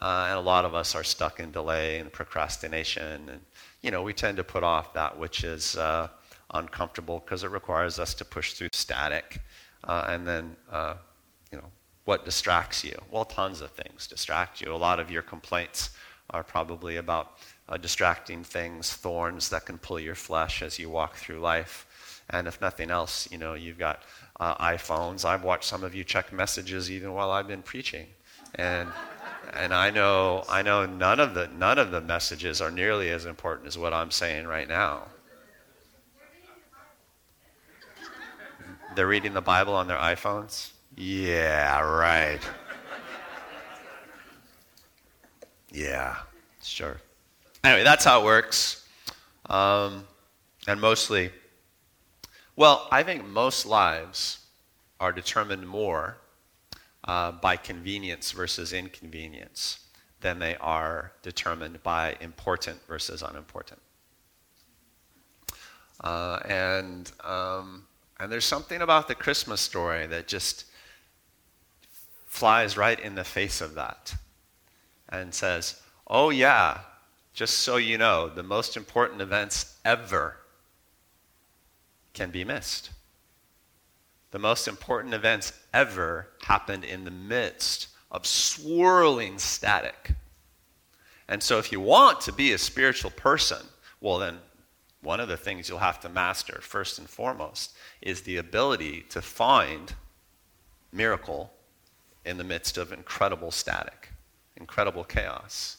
Uh, 0.00 0.26
and 0.28 0.38
a 0.38 0.40
lot 0.40 0.64
of 0.64 0.74
us 0.74 0.94
are 0.94 1.04
stuck 1.04 1.40
in 1.40 1.50
delay 1.50 1.98
and 1.98 2.12
procrastination. 2.12 3.28
And, 3.28 3.40
you 3.82 3.90
know, 3.90 4.02
we 4.02 4.12
tend 4.12 4.36
to 4.36 4.44
put 4.44 4.62
off 4.62 4.92
that 4.94 5.18
which 5.18 5.44
is 5.44 5.76
uh, 5.76 6.08
uncomfortable 6.52 7.22
because 7.24 7.44
it 7.44 7.50
requires 7.50 7.98
us 7.98 8.14
to 8.14 8.24
push 8.24 8.54
through 8.54 8.70
static. 8.72 9.40
Uh, 9.84 10.06
and 10.08 10.26
then, 10.26 10.56
uh, 10.70 10.94
you 11.50 11.58
know, 11.58 11.70
what 12.04 12.24
distracts 12.24 12.84
you? 12.84 12.96
Well, 13.10 13.24
tons 13.24 13.60
of 13.60 13.70
things 13.70 14.06
distract 14.06 14.60
you. 14.60 14.72
A 14.72 14.76
lot 14.76 15.00
of 15.00 15.10
your 15.10 15.22
complaints 15.22 15.90
are 16.30 16.42
probably 16.42 16.96
about 16.96 17.38
uh, 17.68 17.76
distracting 17.76 18.44
things, 18.44 18.92
thorns 18.92 19.48
that 19.50 19.66
can 19.66 19.78
pull 19.78 19.98
your 19.98 20.14
flesh 20.14 20.62
as 20.62 20.78
you 20.78 20.88
walk 20.88 21.16
through 21.16 21.40
life. 21.40 22.22
And 22.30 22.46
if 22.48 22.60
nothing 22.60 22.90
else, 22.90 23.28
you 23.30 23.38
know, 23.38 23.54
you've 23.54 23.78
got 23.78 24.02
uh, 24.40 24.56
iPhones. 24.56 25.24
I've 25.24 25.44
watched 25.44 25.64
some 25.64 25.84
of 25.84 25.94
you 25.94 26.04
check 26.04 26.32
messages 26.32 26.90
even 26.90 27.12
while 27.12 27.30
I've 27.30 27.48
been 27.48 27.62
preaching. 27.62 28.06
And, 28.54 28.88
and 29.52 29.72
I 29.72 29.90
know, 29.90 30.44
I 30.48 30.62
know 30.62 30.86
none, 30.86 31.20
of 31.20 31.34
the, 31.34 31.48
none 31.48 31.78
of 31.78 31.90
the 31.90 32.00
messages 32.00 32.60
are 32.60 32.70
nearly 32.70 33.10
as 33.10 33.26
important 33.26 33.68
as 33.68 33.78
what 33.78 33.92
I'm 33.92 34.10
saying 34.10 34.46
right 34.46 34.68
now. 34.68 35.04
They're 38.94 39.06
reading 39.06 39.34
the 39.34 39.42
Bible 39.42 39.74
on 39.74 39.88
their 39.88 39.98
iPhones? 39.98 40.70
Yeah, 40.96 41.80
right. 41.80 42.40
Yeah, 45.70 46.16
sure. 46.62 46.96
Anyway, 47.66 47.82
that's 47.82 48.04
how 48.04 48.20
it 48.20 48.24
works. 48.24 48.86
Um, 49.50 50.04
and 50.68 50.80
mostly, 50.80 51.32
well, 52.54 52.86
I 52.92 53.02
think 53.02 53.26
most 53.26 53.66
lives 53.66 54.46
are 55.00 55.10
determined 55.10 55.66
more 55.66 56.16
uh, 57.02 57.32
by 57.32 57.56
convenience 57.56 58.30
versus 58.30 58.72
inconvenience 58.72 59.80
than 60.20 60.38
they 60.38 60.54
are 60.58 61.10
determined 61.22 61.82
by 61.82 62.14
important 62.20 62.78
versus 62.86 63.20
unimportant. 63.20 63.80
Uh, 66.04 66.38
and, 66.46 67.10
um, 67.24 67.84
and 68.20 68.30
there's 68.30 68.44
something 68.44 68.80
about 68.80 69.08
the 69.08 69.14
Christmas 69.16 69.60
story 69.60 70.06
that 70.06 70.28
just 70.28 70.66
flies 72.26 72.76
right 72.76 73.00
in 73.00 73.16
the 73.16 73.24
face 73.24 73.60
of 73.60 73.74
that 73.74 74.14
and 75.08 75.34
says, 75.34 75.80
oh, 76.06 76.30
yeah, 76.30 76.78
just 77.36 77.58
so 77.58 77.76
you 77.76 77.98
know, 77.98 78.30
the 78.30 78.42
most 78.42 78.78
important 78.78 79.20
events 79.20 79.76
ever 79.84 80.38
can 82.14 82.30
be 82.30 82.44
missed. 82.44 82.90
The 84.30 84.38
most 84.38 84.66
important 84.66 85.12
events 85.12 85.52
ever 85.72 86.28
happened 86.40 86.82
in 86.82 87.04
the 87.04 87.10
midst 87.10 87.88
of 88.10 88.26
swirling 88.26 89.38
static. 89.38 90.12
And 91.28 91.42
so, 91.42 91.58
if 91.58 91.70
you 91.70 91.78
want 91.78 92.22
to 92.22 92.32
be 92.32 92.52
a 92.54 92.58
spiritual 92.58 93.10
person, 93.10 93.66
well, 94.00 94.18
then 94.18 94.38
one 95.02 95.20
of 95.20 95.28
the 95.28 95.36
things 95.36 95.68
you'll 95.68 95.78
have 95.78 96.00
to 96.00 96.08
master, 96.08 96.60
first 96.62 96.98
and 96.98 97.08
foremost, 97.08 97.76
is 98.00 98.22
the 98.22 98.38
ability 98.38 99.04
to 99.10 99.20
find 99.20 99.92
miracle 100.90 101.52
in 102.24 102.38
the 102.38 102.44
midst 102.44 102.78
of 102.78 102.92
incredible 102.92 103.50
static, 103.50 104.08
incredible 104.56 105.04
chaos. 105.04 105.76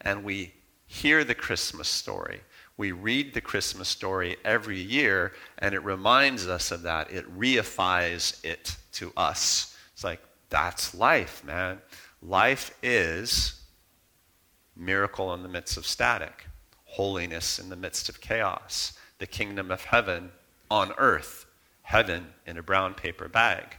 And 0.00 0.24
we 0.24 0.52
hear 0.86 1.24
the 1.24 1.34
Christmas 1.34 1.88
story. 1.88 2.40
We 2.76 2.92
read 2.92 3.32
the 3.32 3.40
Christmas 3.40 3.88
story 3.88 4.36
every 4.44 4.80
year, 4.80 5.32
and 5.58 5.74
it 5.74 5.82
reminds 5.82 6.46
us 6.46 6.70
of 6.70 6.82
that. 6.82 7.10
It 7.10 7.38
reifies 7.38 8.44
it 8.44 8.76
to 8.92 9.12
us. 9.16 9.76
It's 9.94 10.04
like, 10.04 10.20
that's 10.50 10.94
life, 10.94 11.42
man. 11.44 11.80
Life 12.22 12.76
is 12.82 13.60
miracle 14.76 15.32
in 15.32 15.42
the 15.42 15.48
midst 15.48 15.76
of 15.76 15.86
static, 15.86 16.46
holiness 16.84 17.58
in 17.58 17.70
the 17.70 17.76
midst 17.76 18.08
of 18.08 18.20
chaos, 18.20 18.92
the 19.18 19.26
kingdom 19.26 19.70
of 19.70 19.84
heaven 19.84 20.30
on 20.70 20.92
earth, 20.98 21.46
heaven 21.82 22.26
in 22.46 22.58
a 22.58 22.62
brown 22.62 22.94
paper 22.94 23.28
bag. 23.28 23.76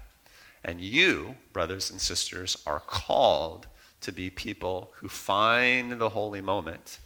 And 0.64 0.82
you, 0.82 1.36
brothers 1.54 1.92
and 1.92 2.02
sisters, 2.02 2.62
are 2.66 2.80
called 2.80 3.68
to 4.08 4.14
be 4.14 4.30
people 4.30 4.94
who 4.96 5.10
find 5.10 6.00
the 6.00 6.08
holy 6.08 6.40
moment 6.40 7.00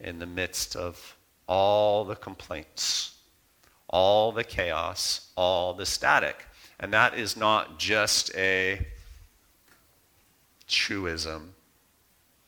in 0.00 0.18
the 0.18 0.26
midst 0.26 0.74
of 0.74 1.14
all 1.46 2.02
the 2.02 2.16
complaints, 2.16 3.18
all 3.90 4.32
the 4.32 4.42
chaos, 4.42 5.32
all 5.36 5.74
the 5.74 5.84
static. 5.84 6.46
And 6.78 6.94
that 6.94 7.12
is 7.12 7.36
not 7.36 7.78
just 7.78 8.34
a 8.34 8.86
truism. 10.66 11.54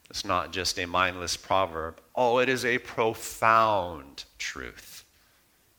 It's 0.09 0.25
not 0.25 0.53
just 0.53 0.79
a 0.79 0.87
mindless 0.87 1.37
proverb. 1.37 2.01
Oh, 2.17 2.39
it 2.39 2.49
is 2.49 2.65
a 2.65 2.79
profound 2.79 4.25
truth. 4.39 5.05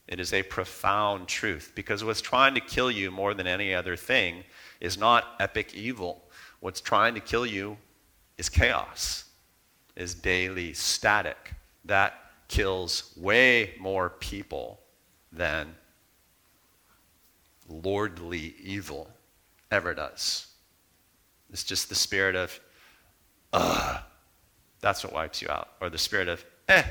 It 0.08 0.20
is 0.20 0.34
a 0.34 0.44
profound 0.44 1.28
truth 1.28 1.72
because 1.74 2.04
what's 2.04 2.22
trying 2.22 2.54
to 2.54 2.62
kill 2.62 2.92
you 2.92 3.10
more 3.10 3.34
than 3.34 3.48
any 3.48 3.74
other 3.74 3.96
thing 3.96 4.44
is 4.80 5.00
not 5.00 5.26
epic 5.40 5.74
evil. 5.74 6.26
What's 6.60 6.80
trying 6.80 7.16
to 7.16 7.20
kill 7.20 7.48
you 7.48 7.78
is 8.38 8.50
chaos, 8.50 9.26
is 9.96 10.14
daily 10.14 10.74
static. 10.74 11.54
That 11.86 12.14
kills 12.48 13.14
way 13.18 13.76
more 13.80 14.10
people 14.10 14.80
than 15.32 15.76
lordly 17.68 18.56
evil 18.62 19.10
ever 19.72 19.94
does. 19.94 20.48
It's 21.52 21.64
just 21.64 21.90
the 21.90 21.96
spirit 21.96 22.36
of, 22.36 22.60
ugh, 23.52 24.02
that's 24.82 25.04
what 25.04 25.14
wipes 25.14 25.42
you 25.42 25.50
out. 25.50 25.70
Or 25.82 25.90
the 25.90 25.98
spirit 25.98 26.28
of, 26.28 26.44
eh, 26.68 26.84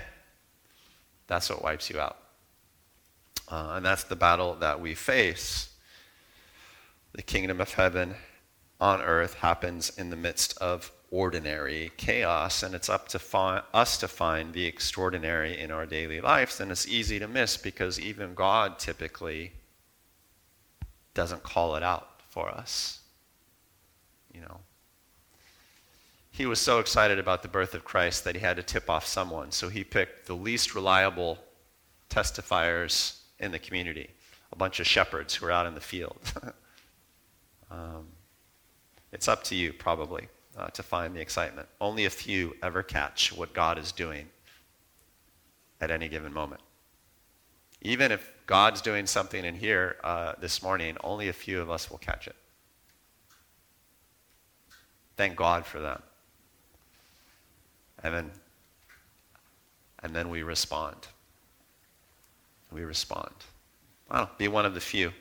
that's 1.27 1.51
what 1.51 1.63
wipes 1.63 1.91
you 1.91 2.01
out. 2.01 2.19
Uh, 3.49 3.75
and 3.77 3.85
that's 3.85 4.05
the 4.05 4.17
battle 4.17 4.55
that 4.57 4.81
we 4.81 4.95
face. 4.95 5.71
The 7.13 7.23
kingdom 7.23 7.61
of 7.61 7.75
heaven 7.75 8.15
on 8.81 9.03
earth 9.03 9.35
happens 9.35 9.97
in 9.99 10.11
the 10.11 10.17
midst 10.17 10.57
of 10.59 10.91
ordinary 11.13 11.93
chaos, 11.99 12.63
and 12.63 12.75
it's 12.75 12.89
up 12.89 13.07
to 13.07 13.19
fi- 13.19 13.63
us 13.73 13.99
to 13.99 14.09
find 14.09 14.55
the 14.55 14.65
extraordinary 14.65 15.57
in 15.61 15.71
our 15.71 15.87
daily 15.87 16.21
lives. 16.21 16.59
And 16.59 16.73
it's 16.73 16.89
easy 16.89 17.19
to 17.19 17.29
miss 17.29 17.57
because 17.57 18.01
even 18.01 18.35
God 18.35 18.79
typically 18.79 19.53
doesn't 21.15 21.43
call 21.43 21.77
it 21.77 21.83
out 21.83 22.23
for 22.31 22.49
us. 22.49 23.01
You 24.33 24.41
know, 24.41 24.61
he 26.31 26.47
was 26.47 26.59
so 26.59 26.79
excited 26.79 27.19
about 27.19 27.43
the 27.43 27.49
birth 27.49 27.75
of 27.75 27.85
Christ 27.85 28.25
that 28.25 28.35
he 28.35 28.41
had 28.41 28.57
to 28.57 28.63
tip 28.63 28.89
off 28.89 29.07
someone. 29.07 29.53
So 29.53 29.69
he 29.69 29.85
picked 29.85 30.27
the 30.27 30.35
least 30.35 30.75
reliable 30.75 31.39
testifiers 32.09 33.19
in 33.39 33.53
the 33.53 33.59
community, 33.59 34.09
a 34.51 34.57
bunch 34.57 34.81
of 34.81 34.87
shepherds 34.87 35.35
who 35.35 35.45
were 35.45 35.53
out 35.53 35.67
in 35.67 35.75
the 35.75 35.81
field. 35.81 36.33
um, 37.71 38.07
it's 39.13 39.29
up 39.29 39.45
to 39.45 39.55
you, 39.55 39.75
probably, 39.75 40.29
uh, 40.57 40.69
to 40.69 40.83
find 40.83 41.15
the 41.15 41.21
excitement. 41.21 41.69
Only 41.81 42.05
a 42.05 42.11
few 42.11 42.55
ever 42.63 42.83
catch 42.83 43.33
what 43.33 43.53
God 43.53 43.79
is 43.79 43.93
doing 43.93 44.29
at 45.81 45.91
any 45.91 46.09
given 46.09 46.33
moment. 46.33 46.61
Even 47.81 48.13
if 48.13 48.33
God's 48.47 48.81
doing 48.81 49.07
something 49.07 49.45
in 49.45 49.55
here 49.55 49.97
uh, 50.05 50.35
this 50.41 50.63
morning, 50.63 50.97
only 51.03 51.29
a 51.29 51.33
few 51.33 51.61
of 51.61 51.71
us 51.71 51.91
will 51.91 51.99
catch 51.99 52.27
it. 52.27 52.37
Thank 55.17 55.37
God 55.37 55.67
for 55.67 55.81
that. 55.81 56.03
And 58.03 58.15
then, 58.15 58.31
and 60.03 60.15
then 60.15 60.29
we 60.29 60.43
respond. 60.43 60.97
We 62.71 62.83
respond. 62.83 63.35
Well, 64.11 64.31
be 64.39 64.49
one 64.49 64.67
of 64.67 64.75
the 64.75 64.81
few. 64.81 65.13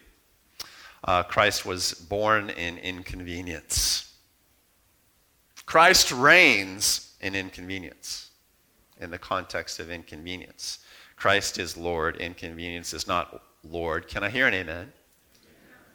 Uh, 1.04 1.24
Christ 1.24 1.66
was 1.66 1.94
born 1.94 2.50
in 2.52 2.78
inconvenience. 2.78 4.11
Christ 5.72 6.12
reigns 6.12 7.16
in 7.22 7.34
inconvenience, 7.34 8.32
in 9.00 9.10
the 9.10 9.18
context 9.18 9.80
of 9.80 9.90
inconvenience. 9.90 10.80
Christ 11.16 11.58
is 11.58 11.78
Lord, 11.78 12.18
inconvenience 12.18 12.94
is 12.94 13.08
not 13.08 13.42
Lord. 13.64 14.10
Can 14.10 14.22
I 14.22 14.30
hear 14.30 14.48
an 14.48 14.54
amen? 14.54 14.92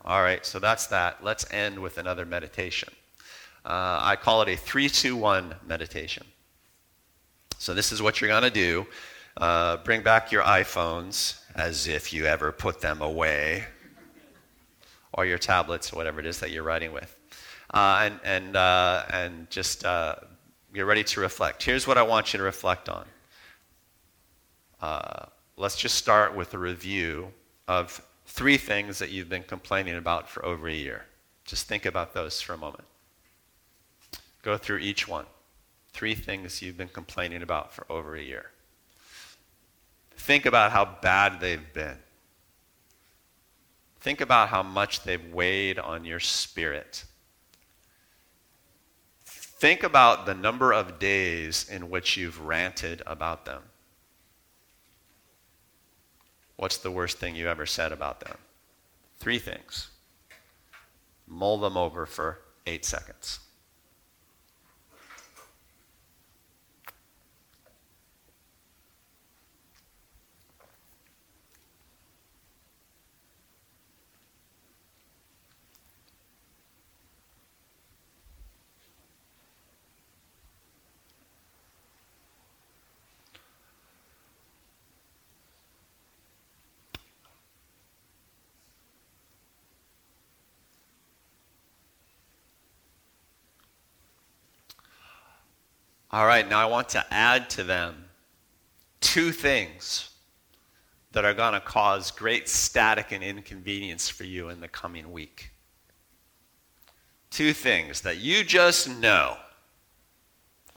All 0.02 0.22
right, 0.22 0.46
so 0.46 0.58
that's 0.58 0.86
that. 0.86 1.22
Let's 1.22 1.44
end 1.52 1.78
with 1.78 1.98
another 1.98 2.24
meditation. 2.24 2.88
Uh, 3.66 4.00
I 4.00 4.16
call 4.16 4.40
it 4.40 4.48
a 4.48 4.56
321 4.56 5.54
meditation. 5.66 6.24
So, 7.58 7.74
this 7.74 7.92
is 7.92 8.00
what 8.00 8.18
you're 8.18 8.28
going 8.28 8.44
to 8.44 8.50
do. 8.50 8.86
Uh, 9.36 9.76
bring 9.76 10.02
back 10.02 10.32
your 10.32 10.44
iPhones 10.44 11.42
as 11.54 11.86
if 11.86 12.14
you 12.14 12.24
ever 12.24 12.50
put 12.50 12.80
them 12.80 13.02
away, 13.02 13.66
or 15.12 15.26
your 15.26 15.36
tablets, 15.36 15.92
whatever 15.92 16.18
it 16.18 16.24
is 16.24 16.40
that 16.40 16.50
you're 16.50 16.62
writing 16.62 16.94
with. 16.94 17.14
Uh, 17.72 17.98
and, 18.02 18.20
and, 18.24 18.56
uh, 18.56 19.04
and 19.10 19.50
just 19.50 19.84
uh, 19.84 20.16
get 20.72 20.86
ready 20.86 21.04
to 21.04 21.20
reflect. 21.20 21.62
Here's 21.62 21.86
what 21.86 21.98
I 21.98 22.02
want 22.02 22.32
you 22.32 22.38
to 22.38 22.44
reflect 22.44 22.88
on. 22.88 23.06
Uh, 24.80 25.26
let's 25.56 25.76
just 25.76 25.96
start 25.96 26.36
with 26.36 26.54
a 26.54 26.58
review 26.58 27.32
of 27.66 28.00
three 28.26 28.56
things 28.56 28.98
that 28.98 29.10
you've 29.10 29.28
been 29.28 29.42
complaining 29.42 29.96
about 29.96 30.28
for 30.28 30.44
over 30.44 30.68
a 30.68 30.74
year. 30.74 31.06
Just 31.44 31.66
think 31.66 31.86
about 31.86 32.12
those 32.14 32.40
for 32.40 32.52
a 32.52 32.58
moment. 32.58 32.84
Go 34.42 34.56
through 34.56 34.78
each 34.78 35.08
one. 35.08 35.26
Three 35.92 36.14
things 36.14 36.60
you've 36.60 36.76
been 36.76 36.88
complaining 36.88 37.42
about 37.42 37.72
for 37.72 37.90
over 37.90 38.14
a 38.14 38.22
year. 38.22 38.50
Think 40.16 40.44
about 40.44 40.72
how 40.72 40.84
bad 41.00 41.40
they've 41.40 41.72
been. 41.72 41.98
Think 44.00 44.20
about 44.20 44.50
how 44.50 44.62
much 44.62 45.02
they've 45.02 45.32
weighed 45.32 45.78
on 45.78 46.04
your 46.04 46.20
spirit. 46.20 47.04
Think 49.58 49.82
about 49.82 50.26
the 50.26 50.34
number 50.34 50.72
of 50.72 50.98
days 50.98 51.66
in 51.68 51.88
which 51.88 52.16
you've 52.16 52.40
ranted 52.40 53.02
about 53.06 53.46
them. 53.46 53.62
What's 56.56 56.76
the 56.76 56.90
worst 56.90 57.18
thing 57.18 57.36
you 57.36 57.48
ever 57.48 57.64
said 57.64 57.90
about 57.90 58.20
them? 58.20 58.36
Three 59.18 59.38
things. 59.38 59.88
Mull 61.26 61.58
them 61.58 61.76
over 61.76 62.04
for 62.04 62.40
eight 62.66 62.84
seconds. 62.84 63.40
All 96.16 96.26
right, 96.26 96.48
now 96.48 96.60
I 96.60 96.64
want 96.64 96.88
to 96.90 97.04
add 97.12 97.50
to 97.50 97.62
them 97.62 98.06
two 99.02 99.32
things 99.32 100.08
that 101.12 101.26
are 101.26 101.34
going 101.34 101.52
to 101.52 101.60
cause 101.60 102.10
great 102.10 102.48
static 102.48 103.12
and 103.12 103.22
inconvenience 103.22 104.08
for 104.08 104.24
you 104.24 104.48
in 104.48 104.60
the 104.60 104.66
coming 104.66 105.12
week. 105.12 105.50
Two 107.28 107.52
things 107.52 108.00
that 108.00 108.16
you 108.16 108.44
just 108.44 108.88
know 108.88 109.36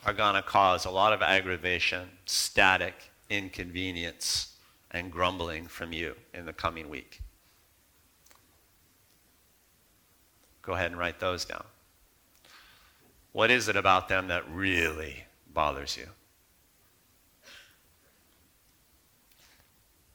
are 0.05 0.11
going 0.11 0.35
to 0.35 0.41
cause 0.41 0.83
a 0.83 0.91
lot 0.91 1.13
of 1.13 1.21
aggravation, 1.21 2.09
static, 2.25 2.95
inconvenience, 3.29 4.57
and 4.91 5.09
grumbling 5.09 5.67
from 5.67 5.93
you 5.93 6.15
in 6.33 6.45
the 6.45 6.51
coming 6.51 6.89
week. 6.89 7.21
Go 10.61 10.73
ahead 10.73 10.91
and 10.91 10.99
write 10.99 11.21
those 11.21 11.45
down. 11.45 11.63
What 13.31 13.49
is 13.49 13.69
it 13.69 13.77
about 13.77 14.09
them 14.09 14.27
that 14.27 14.43
really 14.51 15.23
bothers 15.53 15.97
you? 15.97 16.07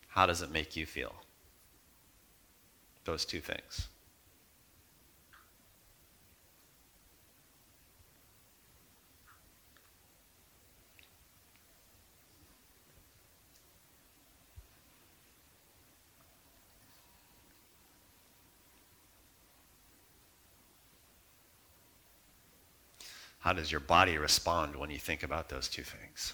How 0.08 0.26
does 0.26 0.42
it 0.42 0.50
make 0.50 0.76
you 0.76 0.86
feel? 0.86 1.14
Those 3.04 3.24
two 3.24 3.40
things. 3.40 3.88
How 23.44 23.52
does 23.52 23.70
your 23.70 23.80
body 23.80 24.16
respond 24.16 24.74
when 24.74 24.88
you 24.88 24.98
think 24.98 25.22
about 25.22 25.50
those 25.50 25.68
two 25.68 25.82
things? 25.82 26.32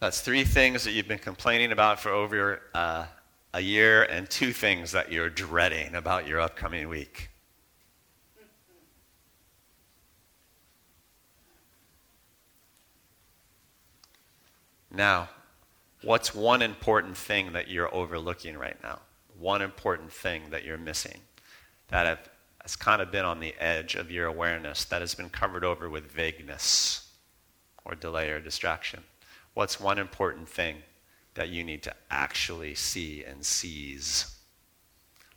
That's 0.00 0.20
three 0.20 0.44
things 0.44 0.84
that 0.84 0.92
you've 0.92 1.08
been 1.08 1.18
complaining 1.18 1.72
about 1.72 1.98
for 1.98 2.10
over 2.10 2.60
uh, 2.74 3.06
a 3.54 3.60
year, 3.60 4.02
and 4.02 4.28
two 4.28 4.52
things 4.52 4.92
that 4.92 5.10
you're 5.10 5.30
dreading 5.30 5.94
about 5.94 6.28
your 6.28 6.40
upcoming 6.40 6.90
week. 6.90 7.29
Now, 14.90 15.28
what's 16.02 16.34
one 16.34 16.62
important 16.62 17.16
thing 17.16 17.52
that 17.52 17.68
you're 17.68 17.94
overlooking 17.94 18.58
right 18.58 18.76
now? 18.82 19.00
One 19.38 19.62
important 19.62 20.12
thing 20.12 20.50
that 20.50 20.64
you're 20.64 20.78
missing 20.78 21.20
that 21.88 22.06
if, 22.06 22.28
has 22.62 22.76
kind 22.76 23.00
of 23.00 23.10
been 23.10 23.24
on 23.24 23.40
the 23.40 23.54
edge 23.58 23.94
of 23.94 24.10
your 24.10 24.26
awareness 24.26 24.84
that 24.86 25.00
has 25.00 25.14
been 25.14 25.30
covered 25.30 25.64
over 25.64 25.88
with 25.88 26.10
vagueness 26.10 27.08
or 27.84 27.94
delay 27.94 28.30
or 28.30 28.40
distraction? 28.40 29.04
What's 29.54 29.80
one 29.80 29.98
important 29.98 30.48
thing 30.48 30.76
that 31.34 31.48
you 31.48 31.64
need 31.64 31.82
to 31.84 31.94
actually 32.10 32.74
see 32.74 33.24
and 33.24 33.44
seize? 33.44 34.36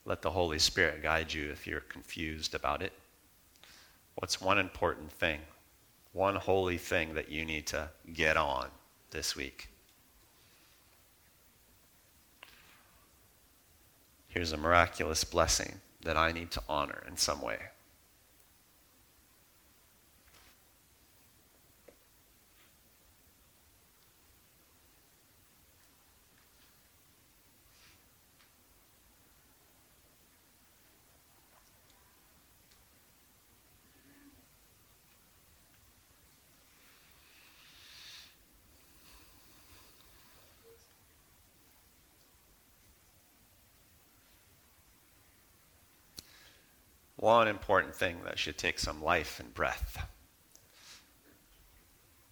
Let 0.06 0.22
the 0.22 0.32
Holy 0.32 0.60
Spirit 0.60 1.02
guide 1.02 1.34
you 1.34 1.52
if 1.52 1.66
you're 1.66 1.80
confused 1.80 2.56
about 2.56 2.82
it. 2.82 2.94
What's 4.16 4.42
one 4.42 4.60
important 4.60 5.12
thing, 5.12 5.40
one 6.12 6.36
holy 6.36 6.78
thing 6.78 7.14
that 7.14 7.30
you 7.30 7.46
need 7.46 7.68
to 7.68 7.90
get 8.12 8.36
on 8.36 8.68
this 9.14 9.36
week? 9.36 9.70
Here's 14.28 14.52
a 14.52 14.58
miraculous 14.58 15.24
blessing 15.24 15.80
that 16.02 16.18
I 16.18 16.32
need 16.32 16.52
to 16.52 16.64
honor 16.68 17.04
in 17.08 17.16
some 17.16 17.42
way. 17.42 17.60
One 47.24 47.48
important 47.48 47.96
thing 47.96 48.18
that 48.26 48.38
should 48.38 48.58
take 48.58 48.78
some 48.78 49.02
life 49.02 49.40
and 49.40 49.54
breath, 49.54 50.06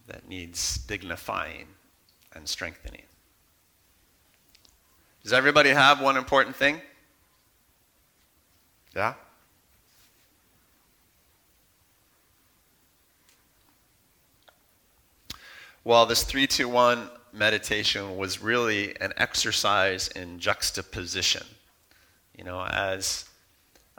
that 0.06 0.28
needs 0.28 0.76
dignifying 0.76 1.66
and 2.34 2.46
strengthening. 2.46 3.00
Does 5.22 5.32
everybody 5.32 5.70
have 5.70 6.02
one 6.02 6.18
important 6.18 6.54
thing? 6.56 6.82
Yeah? 8.94 9.14
Well, 15.84 16.04
this 16.04 16.22
321 16.22 17.08
meditation 17.32 18.18
was 18.18 18.42
really 18.42 18.94
an 19.00 19.14
exercise 19.16 20.08
in 20.08 20.38
juxtaposition. 20.38 21.46
You 22.36 22.44
know, 22.44 22.66
as 22.66 23.24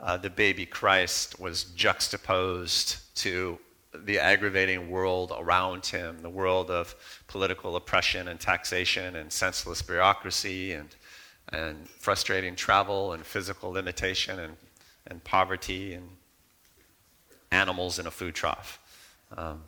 uh, 0.04 0.18
the 0.18 0.28
baby 0.28 0.66
Christ 0.66 1.40
was 1.40 1.64
juxtaposed 1.64 2.98
to 3.16 3.58
the 3.94 4.18
aggravating 4.18 4.90
world 4.90 5.32
around 5.34 5.86
him, 5.86 6.18
the 6.20 6.28
world 6.28 6.70
of 6.70 6.94
political 7.26 7.74
oppression 7.76 8.28
and 8.28 8.38
taxation 8.38 9.16
and 9.16 9.32
senseless 9.32 9.80
bureaucracy 9.80 10.72
and, 10.72 10.94
and 11.52 11.88
frustrating 11.88 12.54
travel 12.54 13.14
and 13.14 13.24
physical 13.24 13.70
limitation 13.70 14.38
and, 14.40 14.56
and 15.06 15.24
poverty 15.24 15.94
and 15.94 16.06
animals 17.50 17.98
in 17.98 18.06
a 18.06 18.10
food 18.10 18.34
trough. 18.34 18.78
Um, 19.34 19.62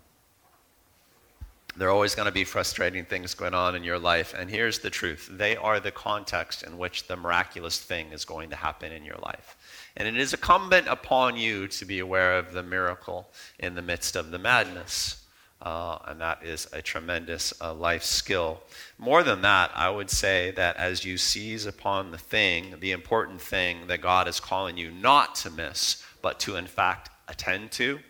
there 1.78 1.88
are 1.88 1.92
always 1.92 2.14
going 2.14 2.26
to 2.26 2.32
be 2.32 2.44
frustrating 2.44 3.04
things 3.04 3.34
going 3.34 3.54
on 3.54 3.74
in 3.74 3.84
your 3.84 3.98
life, 3.98 4.34
and 4.36 4.50
here's 4.50 4.78
the 4.80 4.90
truth 4.90 5.28
they 5.30 5.56
are 5.56 5.78
the 5.78 5.90
context 5.90 6.62
in 6.62 6.78
which 6.78 7.06
the 7.06 7.16
miraculous 7.16 7.78
thing 7.78 8.12
is 8.12 8.24
going 8.24 8.50
to 8.50 8.56
happen 8.56 8.92
in 8.92 9.04
your 9.04 9.18
life. 9.22 9.56
And 9.96 10.06
it 10.06 10.16
is 10.16 10.34
incumbent 10.34 10.88
upon 10.88 11.36
you 11.36 11.68
to 11.68 11.84
be 11.84 12.00
aware 12.00 12.38
of 12.38 12.52
the 12.52 12.62
miracle 12.62 13.30
in 13.58 13.74
the 13.74 13.82
midst 13.82 14.14
of 14.14 14.30
the 14.30 14.38
madness. 14.38 15.22
Uh, 15.62 15.98
and 16.06 16.20
that 16.20 16.44
is 16.44 16.68
a 16.74 16.82
tremendous 16.82 17.54
uh, 17.62 17.72
life 17.72 18.02
skill. 18.02 18.62
More 18.98 19.22
than 19.22 19.40
that, 19.40 19.70
I 19.74 19.88
would 19.88 20.10
say 20.10 20.50
that 20.52 20.76
as 20.76 21.04
you 21.04 21.16
seize 21.16 21.64
upon 21.64 22.10
the 22.10 22.18
thing, 22.18 22.74
the 22.80 22.92
important 22.92 23.40
thing 23.40 23.86
that 23.86 24.02
God 24.02 24.28
is 24.28 24.38
calling 24.38 24.76
you 24.76 24.90
not 24.90 25.34
to 25.36 25.50
miss, 25.50 26.04
but 26.20 26.38
to 26.40 26.56
in 26.56 26.66
fact 26.66 27.08
attend 27.26 27.72
to, 27.72 28.00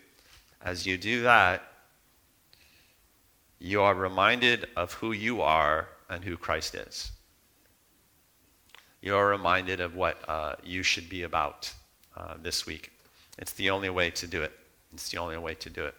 as 0.61 0.87
you 0.87 0.99
do 0.99 1.23
that, 1.23 1.63
you 3.61 3.81
are 3.81 3.95
reminded 3.95 4.67
of 4.77 4.95
who 4.95 5.13
you 5.13 5.41
are 5.41 5.89
and 6.11 6.25
who 6.25 6.37
Christ 6.37 6.75
is 6.75 7.13
you're 9.07 9.29
reminded 9.29 9.81
of 9.81 9.95
what 9.95 10.19
uh, 10.29 10.57
you 10.65 10.83
should 10.83 11.09
be 11.09 11.23
about 11.23 11.73
uh, 12.17 12.35
this 12.43 12.67
week. 12.67 12.91
It's 13.39 13.53
the 13.53 13.71
only 13.71 13.89
way 13.89 14.11
to 14.11 14.27
do 14.27 14.43
it. 14.43 14.51
It's 14.93 15.11
the 15.11 15.19
only 15.19 15.39
way 15.39 15.55
to 15.55 15.71
do 15.71 15.85
it. 15.85 15.95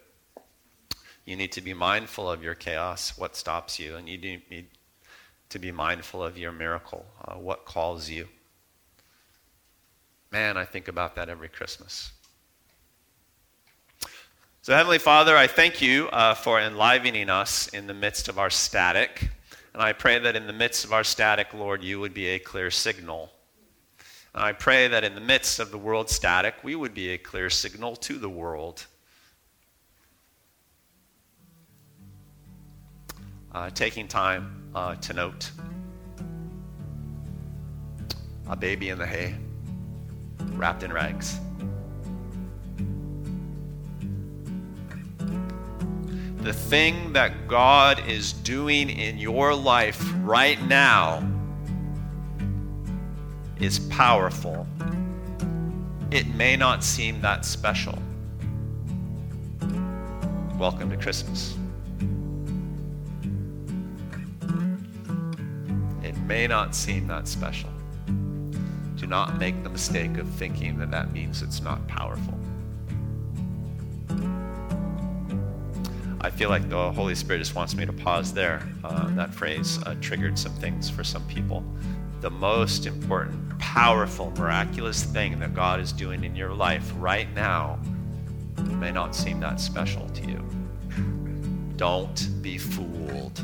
You 1.24 1.38
need 1.38 1.54
to 1.54 1.62
be 1.62 1.74
mindful 1.74 2.30
of 2.30 2.44
your 2.44 2.54
chaos, 2.54 3.18
what 3.18 3.38
stops 3.38 3.80
you, 3.80 3.96
and 3.96 4.10
you 4.10 4.18
need 4.18 4.66
to 5.48 5.58
be 5.58 5.72
mindful 5.72 6.22
of 6.22 6.38
your 6.38 6.52
miracle, 6.52 7.06
uh, 7.24 7.36
what 7.36 7.64
calls 7.64 8.10
you. 8.10 8.28
Man, 10.30 10.58
I 10.58 10.66
think 10.66 10.90
about 10.90 11.16
that 11.16 11.30
every 11.30 11.48
Christmas. 11.48 12.12
So, 14.64 14.76
Heavenly 14.76 15.00
Father, 15.00 15.38
I 15.38 15.48
thank 15.48 15.82
you 15.82 16.10
uh, 16.10 16.34
for 16.34 16.60
enlivening 16.60 17.30
us 17.30 17.70
in 17.70 17.88
the 17.88 17.94
midst 17.94 18.28
of 18.28 18.38
our 18.38 18.50
static. 18.50 19.30
And 19.78 19.84
I 19.84 19.94
pray 19.94 20.18
that 20.18 20.36
in 20.36 20.48
the 20.48 20.54
midst 20.54 20.86
of 20.86 20.92
our 20.92 21.04
static, 21.04 21.54
Lord, 21.54 21.84
you 21.84 22.00
would 22.00 22.16
be 22.16 22.30
a 22.30 22.40
clear 22.40 22.72
signal. 22.72 23.32
And 24.34 24.44
I 24.44 24.52
pray 24.52 24.88
that 24.88 25.04
in 25.04 25.14
the 25.14 25.22
midst 25.22 25.60
of 25.60 25.70
the 25.70 25.78
world's 25.78 26.12
static, 26.14 26.56
we 26.64 26.74
would 26.74 26.96
be 26.96 27.10
a 27.10 27.18
clear 27.20 27.52
signal 27.52 27.96
to 27.98 28.18
the 28.18 28.28
world. 28.28 28.88
Uh, 33.52 33.70
taking 33.70 34.08
time 34.08 34.68
uh, 34.74 34.96
to 34.96 35.14
note 35.14 35.52
a 38.50 38.56
baby 38.56 38.90
in 38.90 38.98
the 38.98 39.06
hay, 39.06 39.36
wrapped 40.54 40.82
in 40.82 40.92
rags. 40.92 41.40
The 46.48 46.54
thing 46.54 47.12
that 47.12 47.46
God 47.50 48.08
is 48.08 48.32
doing 48.32 48.90
in 48.90 49.18
your 49.18 49.54
life 49.54 50.02
right 50.22 50.62
now 50.66 51.30
is 53.60 53.80
powerful. 53.90 54.66
It 56.10 56.26
may 56.36 56.56
not 56.56 56.86
seem 56.86 57.20
that 57.20 57.44
special. 57.44 58.00
Welcome 60.58 60.90
to 60.90 60.96
Christmas. 60.96 61.58
It 66.02 66.16
may 66.20 66.48
not 66.48 66.74
seem 66.74 67.08
that 67.08 67.28
special. 67.28 67.72
Do 68.96 69.06
not 69.06 69.38
make 69.38 69.64
the 69.64 69.70
mistake 69.70 70.18
of 70.18 70.30
thinking 70.30 70.78
that 70.80 70.92
that 70.92 71.12
means 71.12 71.42
it's 71.42 71.62
not 71.62 71.86
powerful. 71.90 72.40
Feel 76.38 76.50
like 76.50 76.70
the 76.70 76.92
Holy 76.92 77.16
Spirit 77.16 77.40
just 77.40 77.56
wants 77.56 77.74
me 77.74 77.84
to 77.84 77.92
pause 77.92 78.32
there. 78.32 78.62
Uh, 78.84 79.08
that 79.16 79.34
phrase 79.34 79.80
uh, 79.88 79.96
triggered 80.02 80.38
some 80.38 80.54
things 80.54 80.88
for 80.88 81.04
some 81.04 81.26
people. 81.26 81.64
The 82.22 82.30
most 82.30 82.86
important, 82.86 83.58
powerful, 83.58 84.32
miraculous 84.38 85.04
thing 85.04 85.40
that 85.40 85.56
God 85.56 85.80
is 85.80 85.92
doing 85.92 86.24
in 86.24 86.36
your 86.36 86.54
life 86.54 86.94
right 86.98 87.28
now 87.34 87.80
may 88.66 88.92
not 88.92 89.16
seem 89.16 89.40
that 89.40 89.60
special 89.60 90.08
to 90.10 90.28
you. 90.28 90.46
Don't 91.76 92.30
be 92.44 92.60
fooled. 92.60 93.42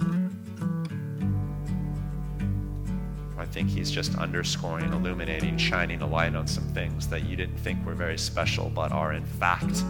I 3.40 3.46
think 3.46 3.70
he's 3.70 3.90
just 3.90 4.16
underscoring, 4.20 4.94
illuminating, 4.94 5.58
shining 5.58 6.04
a 6.04 6.08
light 6.08 6.36
on 6.36 6.46
some 6.46 6.68
things 6.76 7.08
that 7.08 7.24
you 7.26 7.36
didn't 7.36 7.58
think 7.58 7.84
were 7.88 7.96
very 7.96 8.20
special, 8.20 8.70
but 8.70 8.92
are 8.92 9.14
in 9.14 9.26
fact 9.26 9.84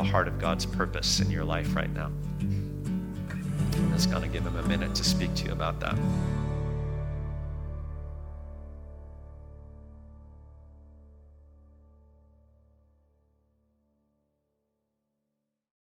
the 0.00 0.08
heart 0.08 0.26
of 0.26 0.38
God's 0.38 0.64
purpose 0.64 1.20
in 1.20 1.30
your 1.30 1.44
life 1.44 1.76
right 1.76 1.92
now. 1.92 2.10
I'm 2.40 3.92
just 3.92 4.10
going 4.10 4.22
to 4.22 4.28
give 4.28 4.46
him 4.46 4.56
a 4.56 4.62
minute 4.62 4.94
to 4.94 5.04
speak 5.04 5.34
to 5.34 5.44
you 5.44 5.52
about 5.52 5.78
that. 5.80 5.94